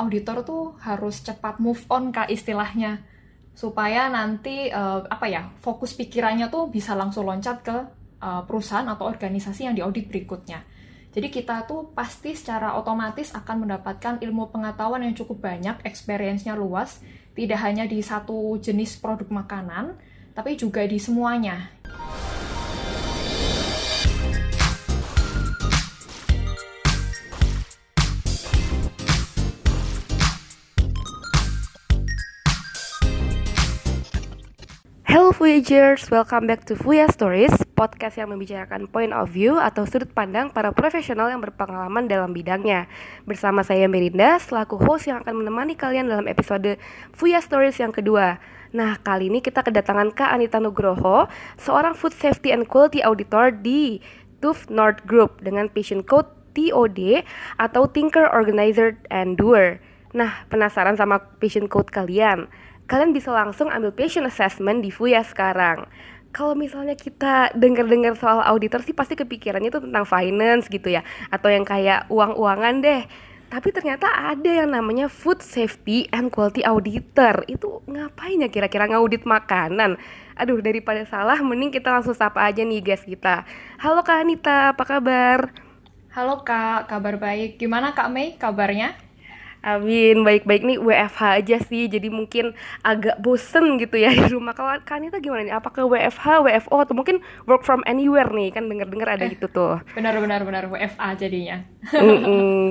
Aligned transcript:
auditor 0.00 0.42
tuh 0.42 0.74
harus 0.80 1.20
cepat 1.20 1.60
move 1.60 1.84
on 1.92 2.10
kak 2.10 2.32
istilahnya 2.32 3.04
supaya 3.52 4.08
nanti 4.08 4.72
uh, 4.72 5.04
apa 5.04 5.26
ya 5.28 5.52
fokus 5.60 5.92
pikirannya 5.92 6.48
tuh 6.48 6.72
bisa 6.72 6.96
langsung 6.96 7.28
loncat 7.28 7.60
ke 7.60 7.76
uh, 8.24 8.42
perusahaan 8.48 8.88
atau 8.88 9.04
organisasi 9.04 9.68
yang 9.68 9.76
diaudit 9.76 10.08
berikutnya. 10.08 10.64
Jadi 11.10 11.26
kita 11.26 11.66
tuh 11.66 11.90
pasti 11.90 12.38
secara 12.38 12.78
otomatis 12.78 13.34
akan 13.34 13.66
mendapatkan 13.66 14.22
ilmu 14.22 14.54
pengetahuan 14.54 15.02
yang 15.02 15.14
cukup 15.18 15.42
banyak, 15.42 15.82
experience-nya 15.82 16.54
luas, 16.54 17.02
tidak 17.34 17.58
hanya 17.66 17.82
di 17.90 17.98
satu 17.98 18.54
jenis 18.62 18.94
produk 19.02 19.26
makanan, 19.26 19.98
tapi 20.38 20.54
juga 20.54 20.86
di 20.86 21.02
semuanya. 21.02 21.74
Voyagers, 35.30 36.10
welcome 36.10 36.50
back 36.50 36.66
to 36.66 36.74
Fuya 36.74 37.06
Stories, 37.06 37.54
podcast 37.78 38.18
yang 38.18 38.34
membicarakan 38.34 38.90
point 38.90 39.14
of 39.14 39.30
view 39.30 39.54
atau 39.62 39.86
sudut 39.86 40.10
pandang 40.10 40.50
para 40.50 40.74
profesional 40.74 41.30
yang 41.30 41.38
berpengalaman 41.38 42.10
dalam 42.10 42.34
bidangnya. 42.34 42.90
Bersama 43.30 43.62
saya 43.62 43.86
Merinda, 43.86 44.42
selaku 44.42 44.82
host 44.82 45.06
yang 45.06 45.22
akan 45.22 45.38
menemani 45.38 45.78
kalian 45.78 46.10
dalam 46.10 46.26
episode 46.26 46.82
Fuya 47.14 47.38
Stories 47.38 47.78
yang 47.78 47.94
kedua. 47.94 48.42
Nah, 48.74 48.98
kali 48.98 49.30
ini 49.30 49.38
kita 49.38 49.62
kedatangan 49.62 50.10
Kak 50.18 50.34
Anita 50.34 50.58
Nugroho, 50.58 51.30
seorang 51.62 51.94
Food 51.94 52.18
Safety 52.18 52.50
and 52.50 52.66
Quality 52.66 53.06
Auditor 53.06 53.54
di 53.54 54.02
TUF 54.42 54.66
North 54.66 55.06
Group 55.06 55.46
dengan 55.46 55.70
patient 55.70 56.10
code 56.10 56.26
TOD 56.58 57.22
atau 57.62 57.86
Thinker, 57.86 58.26
Organizer, 58.34 58.98
and 59.14 59.38
Doer. 59.38 59.78
Nah, 60.10 60.42
penasaran 60.50 60.98
sama 60.98 61.22
patient 61.38 61.70
code 61.70 61.94
kalian? 61.94 62.50
Kalian 62.90 63.14
bisa 63.14 63.30
langsung 63.30 63.70
ambil 63.70 63.94
patient 63.94 64.26
assessment 64.26 64.82
di 64.82 64.90
FUYA 64.90 65.22
sekarang. 65.22 65.86
Kalau 66.34 66.58
misalnya 66.58 66.98
kita 66.98 67.54
dengar-dengar 67.54 68.18
soal 68.18 68.42
auditor 68.42 68.82
sih 68.82 68.90
pasti 68.90 69.14
kepikirannya 69.14 69.70
itu 69.70 69.78
tentang 69.78 70.02
finance 70.02 70.66
gitu 70.66 70.90
ya, 70.90 71.06
atau 71.30 71.46
yang 71.46 71.62
kayak 71.62 72.10
uang-uangan 72.10 72.82
deh. 72.82 73.06
Tapi 73.50 73.74
ternyata 73.74 74.06
ada 74.30 74.46
yang 74.46 74.74
namanya 74.74 75.10
food 75.10 75.42
safety 75.42 76.06
and 76.14 76.30
quality 76.30 76.62
auditor. 76.62 77.42
Itu 77.50 77.82
ngapain 77.86 78.42
ya 78.42 78.50
kira-kira 78.50 78.86
ngaudit 78.90 79.26
makanan? 79.26 79.98
Aduh, 80.38 80.62
daripada 80.62 81.02
salah 81.06 81.38
mending 81.42 81.74
kita 81.74 81.90
langsung 81.90 82.14
sapa 82.14 82.46
aja 82.46 82.62
nih 82.62 82.78
guys 82.78 83.02
kita. 83.02 83.42
Halo 83.82 84.06
Kak 84.06 84.22
Anita, 84.22 84.70
apa 84.74 84.86
kabar? 84.86 85.50
Halo 86.14 86.42
Kak, 86.46 86.86
kabar 86.90 87.18
baik. 87.18 87.58
Gimana 87.58 87.90
Kak 87.90 88.10
Mei 88.10 88.38
kabarnya? 88.38 89.09
Amin, 89.60 90.24
baik-baik 90.24 90.64
nih 90.64 90.78
WFH 90.80 91.44
aja 91.44 91.56
sih, 91.60 91.84
jadi 91.84 92.08
mungkin 92.08 92.56
agak 92.80 93.20
bosen 93.20 93.76
gitu 93.76 94.00
ya 94.00 94.08
di 94.16 94.32
rumah. 94.32 94.56
Kalau 94.56 94.72
Kanita 94.88 95.20
gimana 95.20 95.44
nih? 95.44 95.52
Apakah 95.52 95.84
WFH, 95.84 96.48
WFO 96.48 96.76
atau 96.80 96.94
mungkin 96.96 97.20
work 97.44 97.68
from 97.68 97.84
anywhere 97.84 98.32
nih? 98.32 98.56
Kan 98.56 98.72
denger-dengar 98.72 99.20
ada 99.20 99.28
eh, 99.28 99.36
gitu 99.36 99.52
tuh. 99.52 99.84
Benar-benar 99.92 100.48
benar 100.48 100.64
WFA 100.72 101.12
jadinya. 101.12 101.60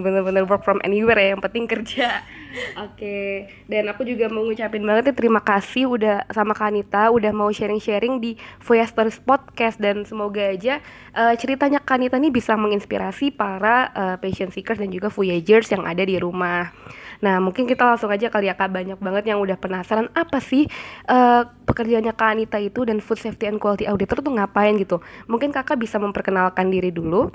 bener-bener 0.01 0.49
work 0.49 0.65
from 0.65 0.81
anywhere 0.81 1.21
ya, 1.21 1.37
yang 1.37 1.41
penting 1.45 1.69
kerja. 1.69 2.25
Oke, 2.81 3.45
dan 3.69 3.85
aku 3.93 4.01
juga 4.01 4.25
mau 4.25 4.41
ngucapin 4.41 4.81
banget 4.81 5.13
nih 5.13 5.17
terima 5.21 5.37
kasih 5.37 5.85
udah 5.85 6.25
sama 6.33 6.57
Kanita 6.57 7.13
udah 7.13 7.29
mau 7.29 7.53
sharing-sharing 7.53 8.17
di 8.17 8.41
Voya 8.65 8.89
Stories 8.89 9.21
Podcast 9.21 9.77
dan 9.77 10.01
semoga 10.01 10.41
aja 10.41 10.81
uh, 11.13 11.37
ceritanya 11.37 11.77
Kanita 11.77 12.17
nih 12.17 12.33
bisa 12.33 12.57
menginspirasi 12.57 13.37
para 13.37 13.93
uh, 13.93 14.15
patient 14.17 14.49
seekers 14.49 14.81
dan 14.81 14.89
juga 14.89 15.13
Voyagers 15.13 15.69
yang 15.69 15.85
ada 15.85 16.01
di 16.01 16.17
rumah. 16.17 16.73
Nah, 17.21 17.37
mungkin 17.37 17.69
kita 17.69 17.85
langsung 17.85 18.09
aja 18.09 18.33
kali 18.33 18.49
ya 18.49 18.57
Kak, 18.57 18.73
banyak 18.73 18.97
banget 18.97 19.29
yang 19.29 19.37
udah 19.43 19.59
penasaran 19.59 20.09
apa 20.17 20.41
sih 20.41 20.65
uh, 21.05 21.45
pekerjaannya 21.69 22.17
Kak 22.17 22.29
Anita 22.33 22.57
itu 22.57 22.81
dan 22.81 22.97
Food 22.97 23.21
Safety 23.21 23.45
and 23.45 23.61
Quality 23.61 23.85
Auditor 23.85 24.25
tuh 24.25 24.33
ngapain 24.33 24.73
gitu. 24.81 25.05
Mungkin 25.29 25.53
Kakak 25.53 25.77
bisa 25.77 26.01
memperkenalkan 26.01 26.73
diri 26.73 26.89
dulu. 26.89 27.29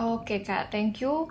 Oke 0.00 0.40
Kak, 0.40 0.72
thank 0.72 1.04
you. 1.04 1.28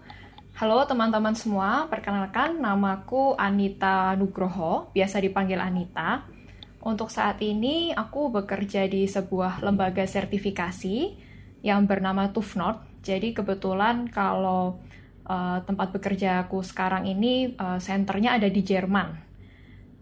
Halo 0.55 0.87
teman-teman 0.87 1.35
semua, 1.35 1.83
perkenalkan 1.91 2.63
namaku 2.63 3.35
Anita 3.35 4.15
Nugroho, 4.15 4.87
biasa 4.95 5.19
dipanggil 5.19 5.59
Anita. 5.59 6.23
Untuk 6.79 7.11
saat 7.11 7.43
ini 7.43 7.91
aku 7.91 8.31
bekerja 8.31 8.87
di 8.87 9.03
sebuah 9.03 9.59
lembaga 9.59 10.07
sertifikasi 10.07 11.11
yang 11.59 11.83
bernama 11.83 12.31
TUFNOT. 12.31 13.03
Jadi 13.03 13.35
kebetulan 13.35 14.07
kalau 14.07 14.79
uh, 15.27 15.59
tempat 15.67 15.91
bekerja 15.91 16.47
aku 16.47 16.63
sekarang 16.63 17.03
ini 17.03 17.51
uh, 17.59 17.75
senternya 17.75 18.39
ada 18.39 18.47
di 18.47 18.63
Jerman. 18.63 19.11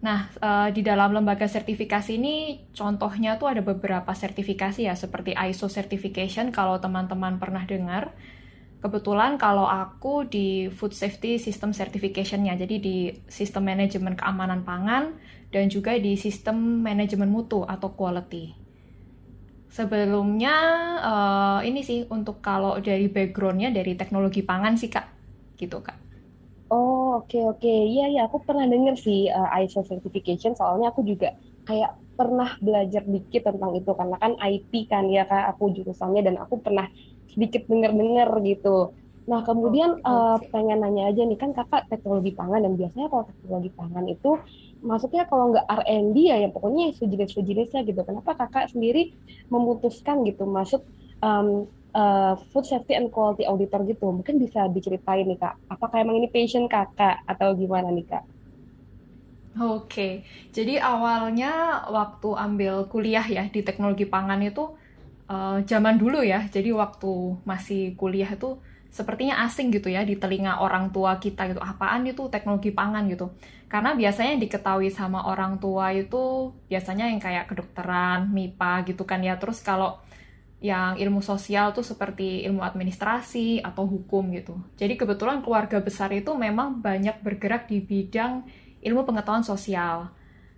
Nah, 0.06 0.30
uh, 0.38 0.70
di 0.70 0.86
dalam 0.86 1.18
lembaga 1.18 1.50
sertifikasi 1.50 2.14
ini 2.14 2.62
contohnya 2.78 3.42
tuh 3.42 3.58
ada 3.58 3.66
beberapa 3.66 4.14
sertifikasi 4.14 4.86
ya 4.86 4.94
seperti 4.94 5.34
ISO 5.34 5.66
certification 5.66 6.54
kalau 6.54 6.78
teman-teman 6.78 7.42
pernah 7.42 7.66
dengar 7.66 8.14
kebetulan 8.84 9.40
kalau 9.40 9.64
aku 9.64 10.28
di 10.28 10.68
Food 10.68 10.92
Safety 10.92 11.40
System 11.40 11.72
Certification-nya, 11.72 12.60
jadi 12.60 12.76
di 12.84 13.16
sistem 13.32 13.72
manajemen 13.72 14.20
keamanan 14.20 14.68
pangan 14.68 15.16
dan 15.56 15.72
juga 15.72 15.96
di 15.96 16.20
sistem 16.20 16.84
manajemen 16.84 17.32
mutu 17.32 17.64
atau 17.64 17.96
quality. 17.96 18.52
Sebelumnya 19.72 20.56
uh, 21.00 21.60
ini 21.64 21.80
sih 21.82 22.04
untuk 22.12 22.44
kalau 22.44 22.78
dari 22.84 23.08
background-nya 23.08 23.72
dari 23.72 23.96
teknologi 23.96 24.44
pangan 24.44 24.76
sih 24.76 24.92
kak, 24.92 25.08
gitu 25.56 25.80
kak. 25.80 25.98
Oh 26.68 27.24
oke 27.24 27.32
okay, 27.32 27.42
oke, 27.42 27.64
okay. 27.64 27.80
iya 27.88 28.06
iya 28.12 28.22
aku 28.28 28.44
pernah 28.44 28.68
denger 28.68 29.00
sih 29.00 29.32
uh, 29.32 29.48
ISO 29.64 29.82
certification, 29.88 30.60
soalnya 30.60 30.92
aku 30.92 31.08
juga 31.08 31.34
kayak 31.64 31.96
pernah 32.14 32.54
belajar 32.62 33.02
dikit 33.08 33.50
tentang 33.50 33.74
itu 33.74 33.90
karena 33.96 34.18
kan 34.22 34.38
IT 34.38 34.74
kan 34.86 35.10
ya 35.10 35.26
kak 35.26 35.56
aku 35.56 35.74
jurusannya 35.74 36.22
dan 36.22 36.36
aku 36.38 36.62
pernah 36.62 36.86
sedikit 37.34 37.66
dengar-dengar 37.66 38.30
gitu. 38.46 38.94
Nah, 39.24 39.40
kemudian 39.48 40.04
oh, 40.04 40.36
uh, 40.36 40.38
pengen 40.52 40.84
nanya 40.84 41.08
aja 41.08 41.24
nih, 41.24 41.40
kan 41.40 41.56
kakak 41.56 41.88
teknologi 41.88 42.36
pangan 42.36 42.60
dan 42.60 42.76
biasanya 42.76 43.08
kalau 43.08 43.24
teknologi 43.24 43.72
pangan 43.72 44.06
itu 44.12 44.32
masuknya 44.84 45.24
kalau 45.32 45.56
nggak 45.56 45.64
R&D 45.64 46.18
ya, 46.28 46.38
yang 46.44 46.52
pokoknya 46.52 46.92
sejenis-sejenisnya 46.92 47.88
gitu. 47.88 48.04
Kenapa 48.04 48.36
kakak 48.36 48.76
sendiri 48.76 49.16
memutuskan 49.48 50.28
gitu 50.28 50.44
masuk 50.44 50.84
um, 51.24 51.72
uh, 51.96 52.36
food 52.52 52.68
safety 52.68 53.00
and 53.00 53.16
quality 53.16 53.48
auditor 53.48 53.88
gitu? 53.88 54.12
Mungkin 54.12 54.44
bisa 54.44 54.68
diceritain 54.68 55.24
nih 55.24 55.40
kak, 55.40 55.56
apakah 55.72 56.04
emang 56.04 56.20
ini 56.20 56.28
passion 56.28 56.68
kakak 56.68 57.24
atau 57.24 57.56
gimana 57.56 57.88
nih 57.96 58.04
kak? 58.04 58.24
Oke, 59.54 59.86
okay. 59.86 60.14
jadi 60.50 60.82
awalnya 60.82 61.86
waktu 61.86 62.26
ambil 62.34 62.90
kuliah 62.90 63.22
ya 63.22 63.46
di 63.54 63.62
teknologi 63.62 64.02
pangan 64.02 64.42
itu 64.42 64.74
uh, 65.30 65.60
zaman 65.64 65.96
dulu 66.00 66.24
ya, 66.24 66.48
jadi 66.50 66.74
waktu 66.76 67.40
masih 67.44 67.96
kuliah 68.00 68.30
itu 68.30 68.60
sepertinya 68.94 69.42
asing 69.50 69.74
gitu 69.74 69.90
ya 69.90 70.06
di 70.06 70.22
telinga 70.22 70.62
orang 70.62 70.94
tua 70.94 71.18
kita 71.18 71.50
gitu. 71.50 71.58
Apaan 71.58 72.06
itu 72.06 72.30
teknologi 72.30 72.70
pangan 72.70 73.10
gitu. 73.10 73.34
Karena 73.66 73.98
biasanya 73.98 74.38
diketahui 74.38 74.94
sama 74.94 75.26
orang 75.26 75.58
tua 75.58 75.90
itu 75.90 76.54
biasanya 76.70 77.10
yang 77.10 77.18
kayak 77.18 77.50
kedokteran, 77.50 78.30
MIPA 78.30 78.86
gitu 78.94 79.04
kan 79.10 79.26
ya. 79.26 79.34
Terus 79.42 79.66
kalau 79.66 79.98
yang 80.64 80.96
ilmu 80.96 81.20
sosial 81.20 81.76
tuh 81.76 81.84
seperti 81.84 82.46
ilmu 82.48 82.64
administrasi 82.64 83.66
atau 83.66 83.84
hukum 83.84 84.32
gitu. 84.32 84.56
Jadi 84.80 84.96
kebetulan 84.96 85.44
keluarga 85.44 85.82
besar 85.84 86.14
itu 86.16 86.32
memang 86.38 86.80
banyak 86.80 87.20
bergerak 87.20 87.68
di 87.68 87.82
bidang 87.82 88.48
ilmu 88.80 89.04
pengetahuan 89.04 89.44
sosial. 89.44 90.14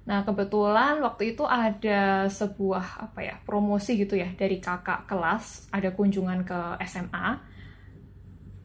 Nah, 0.05 0.21
kebetulan 0.21 1.01
waktu 1.01 1.33
itu 1.33 1.41
ada 1.49 2.29
sebuah 2.29 3.09
apa 3.09 3.25
ya, 3.25 3.35
promosi 3.41 3.97
gitu 3.97 4.13
ya 4.13 4.29
dari 4.37 4.61
kakak 4.61 5.09
kelas, 5.09 5.65
ada 5.73 5.89
kunjungan 5.89 6.45
ke 6.45 6.59
SMA. 6.85 7.41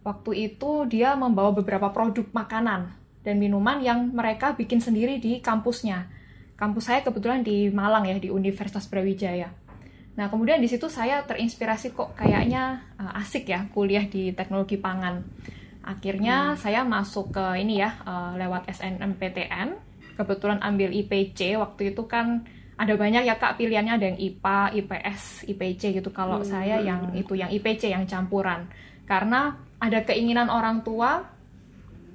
Waktu 0.05 0.53
itu 0.53 0.84
dia 0.84 1.17
membawa 1.17 1.56
beberapa 1.56 1.89
produk 1.93 2.28
makanan 2.33 2.93
dan 3.25 3.37
minuman 3.41 3.81
yang 3.81 4.12
mereka 4.12 4.53
bikin 4.53 4.84
sendiri 4.84 5.16
di 5.16 5.41
kampusnya. 5.41 6.13
Kampus 6.60 6.92
saya 6.92 7.01
kebetulan 7.01 7.41
di 7.41 7.72
Malang 7.72 8.04
ya, 8.04 8.21
di 8.21 8.28
Universitas 8.28 8.84
Brawijaya. 8.84 9.48
Nah, 10.21 10.28
kemudian 10.28 10.60
di 10.60 10.69
situ 10.69 10.93
saya 10.93 11.25
terinspirasi 11.25 11.97
kok 11.97 12.13
kayaknya 12.21 12.84
uh, 13.01 13.16
asik 13.16 13.48
ya 13.48 13.65
kuliah 13.72 14.04
di 14.04 14.36
teknologi 14.36 14.77
pangan. 14.77 15.25
Akhirnya 15.81 16.53
hmm. 16.53 16.57
saya 16.60 16.84
masuk 16.84 17.33
ke 17.33 17.65
ini 17.65 17.81
ya 17.81 17.97
uh, 18.04 18.36
lewat 18.36 18.69
SNMPTN 18.69 19.90
kebetulan 20.21 20.61
ambil 20.61 20.93
IPC 20.93 21.57
waktu 21.57 21.97
itu 21.97 22.05
kan 22.05 22.45
ada 22.81 22.97
banyak 22.97 23.28
ya 23.28 23.37
kak 23.37 23.61
pilihannya 23.61 23.93
ada 23.97 24.07
yang 24.09 24.21
IPA, 24.21 24.61
IPS, 24.81 25.45
IPC 25.53 26.01
gitu. 26.01 26.09
Kalau 26.13 26.41
hmm. 26.41 26.49
saya 26.49 26.81
yang 26.81 27.13
itu 27.13 27.37
yang 27.37 27.53
IPC 27.53 27.93
yang 27.93 28.09
campuran. 28.09 28.69
Karena 29.05 29.57
ada 29.77 30.01
keinginan 30.01 30.49
orang 30.49 30.81
tua 30.81 31.25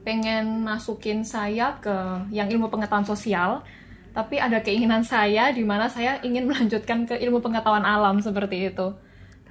pengen 0.01 0.65
masukin 0.65 1.21
saya 1.21 1.77
ke 1.77 1.93
yang 2.33 2.49
ilmu 2.49 2.69
pengetahuan 2.73 3.05
sosial, 3.05 3.61
tapi 4.13 4.41
ada 4.41 4.57
keinginan 4.61 5.05
saya 5.05 5.53
di 5.53 5.61
mana 5.61 5.85
saya 5.85 6.17
ingin 6.25 6.45
melanjutkan 6.49 7.05
ke 7.05 7.13
ilmu 7.13 7.45
pengetahuan 7.45 7.85
alam 7.85 8.17
seperti 8.17 8.73
itu. 8.73 8.89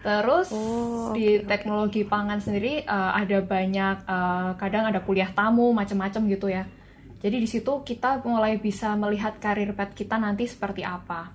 Terus 0.02 0.50
oh, 0.50 1.14
di 1.14 1.46
teknologi 1.46 2.02
pangan 2.02 2.42
sendiri 2.42 2.82
uh, 2.90 3.14
ada 3.14 3.38
banyak 3.38 3.96
uh, 4.04 4.50
kadang 4.58 4.90
ada 4.90 4.98
kuliah 5.00 5.30
tamu 5.30 5.70
macam-macam 5.72 6.22
gitu 6.28 6.50
ya 6.52 6.66
Jadi 7.24 7.40
di 7.40 7.48
situ 7.48 7.80
kita 7.80 8.20
mulai 8.28 8.60
bisa 8.60 8.92
melihat 9.00 9.40
karir 9.40 9.72
path 9.72 9.96
kita 9.96 10.20
nanti 10.20 10.44
seperti 10.44 10.84
apa. 10.84 11.32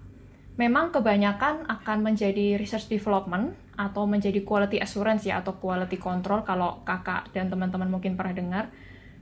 Memang 0.62 0.94
kebanyakan 0.94 1.66
akan 1.66 1.98
menjadi 2.06 2.62
research 2.62 2.94
development 2.94 3.58
atau 3.74 4.06
menjadi 4.06 4.46
quality 4.46 4.78
assurance 4.78 5.26
ya 5.26 5.42
atau 5.42 5.58
quality 5.58 5.98
control 5.98 6.46
kalau 6.46 6.86
kakak 6.86 7.34
dan 7.34 7.50
teman-teman 7.50 7.90
mungkin 7.90 8.14
pernah 8.14 8.38
dengar. 8.38 8.64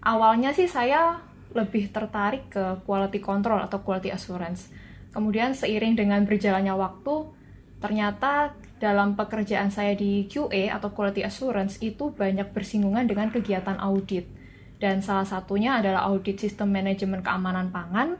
Awalnya 0.03 0.51
sih 0.51 0.67
saya 0.67 1.23
lebih 1.55 1.87
tertarik 1.87 2.51
ke 2.51 2.83
quality 2.83 3.23
control 3.23 3.63
atau 3.63 3.79
quality 3.79 4.11
assurance. 4.11 4.67
Kemudian 5.15 5.55
seiring 5.55 5.95
dengan 5.95 6.27
berjalannya 6.27 6.75
waktu, 6.75 7.31
ternyata 7.79 8.51
dalam 8.75 9.15
pekerjaan 9.15 9.71
saya 9.71 9.95
di 9.95 10.27
QA 10.27 10.75
atau 10.75 10.91
quality 10.91 11.23
assurance 11.23 11.79
itu 11.79 12.11
banyak 12.11 12.51
bersinggungan 12.51 13.07
dengan 13.07 13.31
kegiatan 13.31 13.79
audit 13.79 14.36
dan 14.77 15.01
salah 15.01 15.25
satunya 15.25 15.81
adalah 15.81 16.05
audit 16.09 16.37
sistem 16.37 16.69
manajemen 16.69 17.25
keamanan 17.25 17.73
pangan 17.73 18.17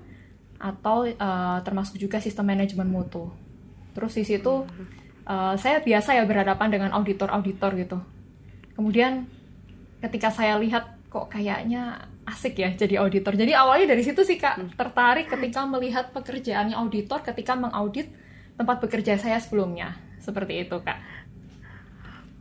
atau 0.57 1.05
uh, 1.05 1.61
termasuk 1.61 2.01
juga 2.01 2.17
sistem 2.17 2.49
manajemen 2.49 2.89
mutu. 2.89 3.29
Terus 3.93 4.13
di 4.17 4.25
situ 4.25 4.65
uh, 5.29 5.53
saya 5.57 5.81
biasa 5.85 6.17
ya 6.17 6.25
berhadapan 6.25 6.69
dengan 6.73 6.89
auditor-auditor 6.97 7.71
gitu. 7.77 7.97
Kemudian 8.73 9.29
ketika 10.01 10.33
saya 10.33 10.57
lihat 10.57 10.97
kok 11.09 11.29
kayaknya 11.29 12.09
asik 12.27 12.59
ya 12.59 12.73
jadi 12.73 13.01
auditor. 13.05 13.37
Jadi 13.37 13.53
awalnya 13.53 13.93
dari 13.95 14.03
situ 14.03 14.25
sih 14.25 14.35
kak 14.41 14.75
tertarik 14.75 15.29
ketika 15.29 15.63
melihat 15.63 16.11
pekerjaannya 16.11 16.75
auditor 16.75 17.23
ketika 17.23 17.53
mengaudit 17.53 18.09
tempat 18.57 18.81
bekerja 18.81 19.15
saya 19.21 19.37
sebelumnya. 19.37 19.95
Seperti 20.17 20.65
itu 20.65 20.77
kak. 20.81 20.97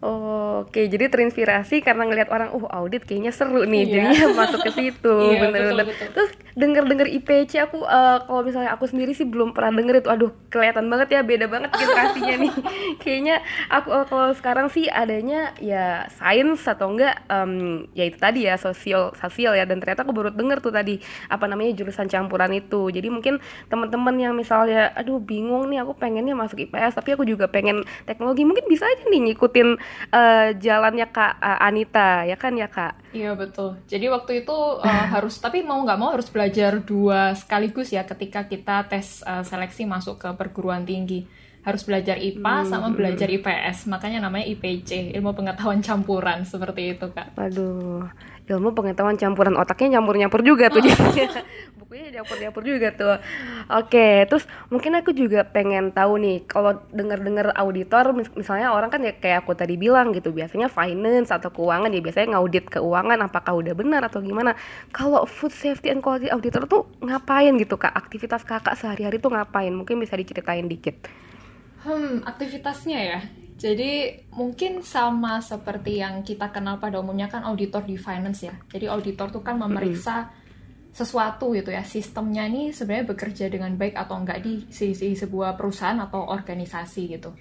Oh, 0.05 0.47
Oke, 0.67 0.89
jadi 0.89 1.13
terinspirasi 1.13 1.85
karena 1.85 2.09
ngelihat 2.09 2.33
orang, 2.33 2.49
uh 2.57 2.67
audit 2.73 3.05
kayaknya 3.05 3.33
seru 3.33 3.69
nih, 3.69 3.85
iya. 3.85 3.93
jadinya 3.93 4.27
masuk 4.35 4.61
ke 4.65 4.71
situ, 4.73 5.17
iya, 5.31 5.37
bener-bener. 5.47 5.87
Terus 6.17 6.31
denger-denger 6.57 7.13
IPC 7.21 7.61
aku, 7.69 7.85
uh, 7.85 8.25
kalau 8.25 8.41
misalnya 8.41 8.73
aku 8.73 8.89
sendiri 8.89 9.13
sih 9.13 9.29
belum 9.29 9.53
pernah 9.53 9.77
denger 9.77 10.01
itu, 10.01 10.09
aduh 10.09 10.33
kelihatan 10.49 10.89
banget 10.89 11.09
ya, 11.13 11.21
beda 11.21 11.47
banget 11.53 11.69
generasinya 11.77 12.35
nih. 12.49 12.53
kayaknya 13.05 13.45
aku 13.69 13.93
uh, 13.93 14.09
kalau 14.09 14.33
sekarang 14.33 14.73
sih 14.73 14.89
adanya 14.89 15.53
ya 15.61 16.09
sains 16.17 16.65
atau 16.65 16.97
enggak, 16.97 17.21
um, 17.29 17.85
ya 17.93 18.09
itu 18.09 18.17
tadi 18.17 18.49
ya 18.49 18.57
sosial 18.57 19.13
sosial 19.21 19.53
ya, 19.53 19.69
dan 19.69 19.85
ternyata 19.85 20.09
aku 20.09 20.17
baru 20.17 20.33
denger 20.33 20.65
tuh 20.65 20.73
tadi 20.73 20.97
apa 21.29 21.45
namanya 21.45 21.77
jurusan 21.77 22.09
campuran 22.09 22.49
itu. 22.57 22.89
Jadi 22.89 23.13
mungkin 23.13 23.37
teman-teman 23.69 24.17
yang 24.17 24.33
misalnya, 24.33 24.97
aduh 24.97 25.21
bingung 25.21 25.69
nih, 25.69 25.85
aku 25.85 25.93
pengennya 25.93 26.33
masuk 26.33 26.65
IPS, 26.65 26.97
tapi 26.97 27.13
aku 27.13 27.29
juga 27.29 27.53
pengen 27.53 27.85
teknologi, 28.09 28.49
mungkin 28.49 28.65
bisa 28.65 28.89
aja 28.89 29.05
nih 29.05 29.29
ngikutin 29.29 29.69
uh, 30.09 30.57
jalannya 30.57 31.05
Kak 31.13 31.37
uh, 31.37 31.61
Anita 31.61 32.25
ya 32.25 32.41
kan 32.41 32.57
ya 32.57 32.73
Kak? 32.73 33.06
Iya 33.17 33.33
betul. 33.33 33.81
Jadi 33.89 34.07
waktu 34.13 34.45
itu 34.45 34.57
uh, 34.81 35.07
harus 35.17 35.41
tapi 35.41 35.65
mau 35.65 35.81
nggak 35.81 35.99
mau 35.99 36.13
harus 36.13 36.29
belajar 36.29 36.85
dua 36.85 37.33
sekaligus 37.33 37.89
ya 37.89 38.05
ketika 38.05 38.45
kita 38.45 38.85
tes 38.85 39.25
uh, 39.25 39.41
seleksi 39.41 39.89
masuk 39.89 40.21
ke 40.21 40.29
perguruan 40.37 40.85
tinggi 40.85 41.25
harus 41.67 41.83
belajar 41.83 42.15
IPA 42.15 42.63
hmm. 42.63 42.69
sama 42.71 42.89
belajar 42.95 43.27
IPS 43.27 43.91
makanya 43.91 44.23
namanya 44.23 44.47
IPC 44.55 45.19
ilmu 45.19 45.35
pengetahuan 45.35 45.83
campuran 45.83 46.47
seperti 46.47 46.95
itu 46.95 47.11
kak. 47.11 47.35
Aduh 47.35 48.07
ilmu 48.47 48.73
pengetahuan 48.79 49.19
campuran 49.19 49.59
otaknya 49.59 49.99
nyampur-nyampur 49.99 50.41
juga 50.47 50.71
tuh 50.71 50.79
jadinya 50.79 51.43
bukunya 51.83 52.19
nyampur-nyampur 52.19 52.63
juga 52.63 52.89
tuh. 52.95 53.19
Oke 53.71 54.27
terus 54.31 54.47
mungkin 54.71 54.95
aku 54.99 55.11
juga 55.15 55.43
pengen 55.47 55.91
tahu 55.91 56.19
nih 56.23 56.47
kalau 56.47 56.83
dengar-dengar 56.95 57.55
auditor 57.59 58.15
misalnya 58.35 58.71
orang 58.71 58.91
kan 58.91 59.03
ya 59.03 59.15
kayak 59.19 59.47
aku 59.47 59.59
tadi 59.59 59.75
bilang 59.75 60.15
gitu 60.15 60.31
biasanya 60.31 60.71
finance 60.71 61.35
atau 61.35 61.51
keuangan 61.51 61.91
ya 61.91 62.03
biasanya 62.03 62.39
ngaudit 62.39 62.71
keuangan 62.71 63.19
apakah 63.27 63.59
udah 63.59 63.75
benar 63.75 64.03
atau 64.07 64.23
gimana. 64.23 64.55
Kalau 64.95 65.27
food 65.27 65.55
safety 65.55 65.91
and 65.91 66.03
quality 66.03 66.31
auditor 66.31 66.67
tuh 66.71 66.87
ngapain 67.03 67.55
gitu 67.59 67.75
kak? 67.79 67.95
Aktivitas 67.95 68.47
kakak 68.47 68.79
sehari-hari 68.79 69.19
tuh 69.19 69.35
ngapain? 69.35 69.75
Mungkin 69.75 69.99
bisa 69.99 70.15
diceritain 70.15 70.67
dikit. 70.67 71.07
Hmm 71.83 72.27
aktivitasnya 72.27 72.99
ya 72.99 73.21
jadi 73.57 74.21
mungkin 74.37 74.85
sama 74.85 75.41
seperti 75.41 76.05
yang 76.05 76.21
kita 76.21 76.53
kenal 76.53 76.77
pada 76.77 77.01
umumnya 77.01 77.33
kan 77.33 77.41
auditor 77.49 77.89
di 77.89 77.97
finance 77.97 78.45
ya. 78.45 78.55
Jadi 78.69 78.85
auditor 78.85 79.33
tuh 79.33 79.41
kan 79.41 79.57
memeriksa 79.57 80.29
sesuatu 80.93 81.57
gitu 81.57 81.73
ya. 81.73 81.81
Sistemnya 81.81 82.45
ini 82.45 82.77
sebenarnya 82.77 83.17
bekerja 83.17 83.49
dengan 83.49 83.73
baik 83.73 83.97
atau 83.97 84.21
enggak 84.21 84.45
di 84.45 84.69
sisi 84.69 85.17
sebuah 85.17 85.57
perusahaan 85.57 85.97
atau 85.97 86.29
organisasi 86.29 87.03
gitu. 87.17 87.33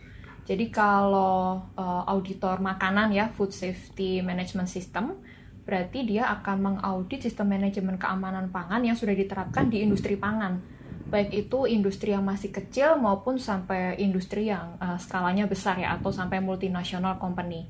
Jadi 0.48 0.72
kalau 0.72 1.60
uh, 1.76 2.04
auditor 2.08 2.64
makanan 2.64 3.12
ya, 3.12 3.28
food 3.36 3.52
safety 3.52 4.24
management 4.24 4.72
system, 4.72 5.20
berarti 5.68 6.08
dia 6.08 6.32
akan 6.32 6.58
mengaudit 6.80 7.28
sistem 7.28 7.52
manajemen 7.52 8.00
keamanan 8.00 8.54
pangan 8.56 8.80
yang 8.86 8.96
sudah 8.96 9.18
diterapkan 9.18 9.68
di 9.68 9.84
industri 9.84 10.16
pangan 10.16 10.75
baik 11.06 11.30
itu 11.46 11.69
industri 11.69 12.12
yang 12.12 12.25
masih 12.25 12.50
kecil 12.50 12.98
maupun 12.98 13.38
sampai 13.38 13.98
industri 14.02 14.50
yang 14.50 14.75
uh, 14.81 14.98
skalanya 14.98 15.46
besar 15.46 15.78
ya 15.78 15.94
atau 15.96 16.10
sampai 16.10 16.42
multinasional 16.42 17.22
company. 17.22 17.69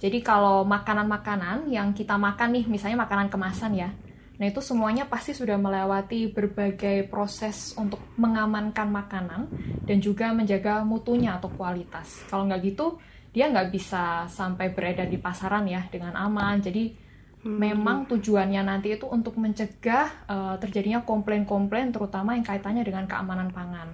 Jadi 0.00 0.24
kalau 0.24 0.64
makanan-makanan 0.64 1.68
yang 1.68 1.92
kita 1.92 2.16
makan 2.16 2.56
nih, 2.56 2.64
misalnya 2.64 3.04
makanan 3.04 3.28
kemasan 3.28 3.76
ya, 3.76 3.92
nah 4.40 4.48
itu 4.48 4.64
semuanya 4.64 5.04
pasti 5.04 5.36
sudah 5.36 5.60
melewati 5.60 6.32
berbagai 6.32 7.04
proses 7.12 7.76
untuk 7.76 8.00
mengamankan 8.16 8.88
makanan 8.88 9.52
dan 9.84 10.00
juga 10.00 10.32
menjaga 10.32 10.80
mutunya 10.88 11.36
atau 11.36 11.52
kualitas. 11.52 12.24
Kalau 12.32 12.48
nggak 12.48 12.60
gitu, 12.64 12.96
dia 13.36 13.52
nggak 13.52 13.68
bisa 13.68 14.24
sampai 14.24 14.72
beredar 14.72 15.04
di 15.04 15.20
pasaran 15.20 15.68
ya 15.68 15.84
dengan 15.92 16.16
aman. 16.16 16.64
Jadi 16.64 17.09
Hmm. 17.40 17.56
Memang 17.56 18.04
tujuannya 18.04 18.60
nanti 18.60 19.00
itu 19.00 19.08
untuk 19.08 19.40
mencegah 19.40 20.28
uh, 20.28 20.54
terjadinya 20.60 21.00
komplain-komplain 21.00 21.88
terutama 21.88 22.36
yang 22.36 22.44
kaitannya 22.44 22.84
dengan 22.84 23.08
keamanan 23.08 23.48
pangan. 23.48 23.88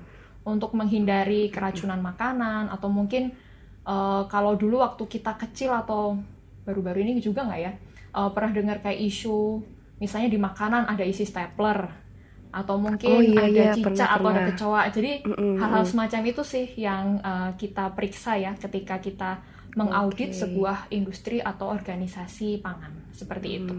Untuk 0.46 0.74
menghindari 0.74 1.50
keracunan 1.50 1.98
makanan 2.02 2.70
atau 2.70 2.90
mungkin 2.90 3.34
uh, 3.86 4.26
kalau 4.26 4.58
dulu 4.58 4.82
waktu 4.82 5.06
kita 5.06 5.38
kecil 5.38 5.74
atau 5.74 6.18
baru-baru 6.66 7.06
ini 7.06 7.22
juga 7.22 7.46
nggak 7.46 7.60
ya 7.62 7.72
uh, 8.16 8.30
pernah 8.34 8.50
dengar 8.50 8.82
kayak 8.82 8.98
isu 8.98 9.62
misalnya 10.02 10.28
di 10.32 10.38
makanan 10.40 10.90
ada 10.90 11.04
isi 11.06 11.22
stapler 11.22 11.86
atau 12.50 12.80
mungkin 12.80 13.10
oh, 13.12 13.20
iya, 13.20 13.36
ada 13.36 13.52
iya, 13.52 13.72
cicak 13.76 14.10
atau 14.16 14.28
ada 14.32 14.42
kecoa. 14.48 14.82
Jadi 14.88 15.12
hal-hal 15.60 15.82
mm 15.82 15.86
-mm. 15.86 15.92
semacam 15.92 16.20
itu 16.24 16.42
sih 16.42 16.66
yang 16.80 17.20
uh, 17.20 17.52
kita 17.60 17.92
periksa 17.92 18.40
ya 18.40 18.56
ketika 18.56 18.96
kita 18.96 19.44
mengaudit 19.76 20.32
okay. 20.32 20.40
sebuah 20.40 20.88
industri 20.88 21.38
atau 21.44 21.68
organisasi 21.68 22.64
pangan 22.64 23.12
seperti 23.12 23.60
itu. 23.60 23.74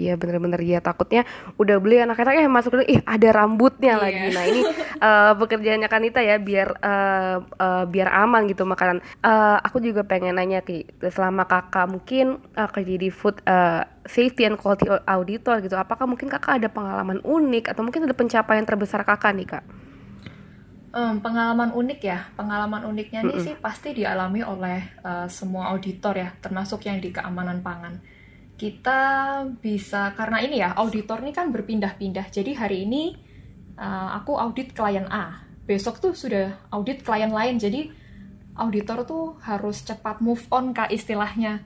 Iya 0.00 0.16
bener-bener 0.16 0.56
ya 0.64 0.80
takutnya 0.80 1.28
udah 1.60 1.76
beli 1.76 2.00
anak-anaknya 2.00 2.48
masuk 2.48 2.80
ih 2.88 3.04
ada 3.04 3.28
rambutnya 3.36 4.00
yeah. 4.00 4.04
lagi 4.08 4.26
nah 4.32 4.44
ini 4.48 4.60
uh, 4.96 5.32
pekerjaannya 5.36 5.88
Kanita 5.92 6.24
ya 6.24 6.40
biar 6.40 6.80
uh, 6.80 7.44
uh, 7.44 7.84
biar 7.84 8.08
aman 8.16 8.48
gitu 8.48 8.64
makanan 8.64 9.04
uh, 9.20 9.60
aku 9.60 9.84
juga 9.84 10.08
pengen 10.08 10.40
nanya 10.40 10.64
ki 10.64 10.88
selama 11.12 11.44
kakak 11.44 11.84
mungkin 11.92 12.40
uh, 12.56 12.68
kerja 12.72 12.96
di 12.96 13.12
food 13.12 13.44
uh, 13.44 13.84
safety 14.08 14.48
and 14.48 14.56
quality 14.56 14.88
auditor 14.88 15.60
gitu 15.60 15.76
apakah 15.76 16.08
mungkin 16.08 16.32
kakak 16.32 16.64
ada 16.64 16.72
pengalaman 16.72 17.20
unik 17.20 17.76
atau 17.76 17.84
mungkin 17.84 18.08
ada 18.08 18.16
pencapaian 18.16 18.64
terbesar 18.64 19.04
kakak 19.04 19.36
nih 19.36 19.48
kak 19.52 19.64
Um, 20.90 21.22
pengalaman 21.22 21.70
unik 21.70 22.00
ya, 22.02 22.26
pengalaman 22.34 22.82
uniknya 22.82 23.22
ini 23.22 23.38
mm 23.38 23.44
sih 23.46 23.54
pasti 23.54 23.94
dialami 23.94 24.42
oleh 24.42 24.98
uh, 25.06 25.30
semua 25.30 25.70
auditor 25.70 26.18
ya, 26.18 26.34
termasuk 26.42 26.82
yang 26.82 26.98
di 26.98 27.14
keamanan 27.14 27.62
pangan. 27.62 27.94
Kita 28.58 28.98
bisa 29.62 30.10
karena 30.18 30.42
ini 30.42 30.58
ya, 30.58 30.74
auditor 30.74 31.22
ini 31.22 31.30
kan 31.30 31.54
berpindah-pindah. 31.54 32.34
Jadi 32.34 32.58
hari 32.58 32.90
ini 32.90 33.14
uh, 33.78 34.18
aku 34.18 34.34
audit 34.34 34.74
klien 34.74 35.06
A, 35.06 35.46
besok 35.62 36.02
tuh 36.02 36.10
sudah 36.10 36.58
audit 36.74 37.06
klien 37.06 37.30
lain. 37.30 37.62
Jadi 37.62 37.86
auditor 38.58 39.06
tuh 39.06 39.38
harus 39.46 39.86
cepat 39.86 40.18
move 40.18 40.42
on 40.50 40.74
kak 40.74 40.90
istilahnya, 40.90 41.62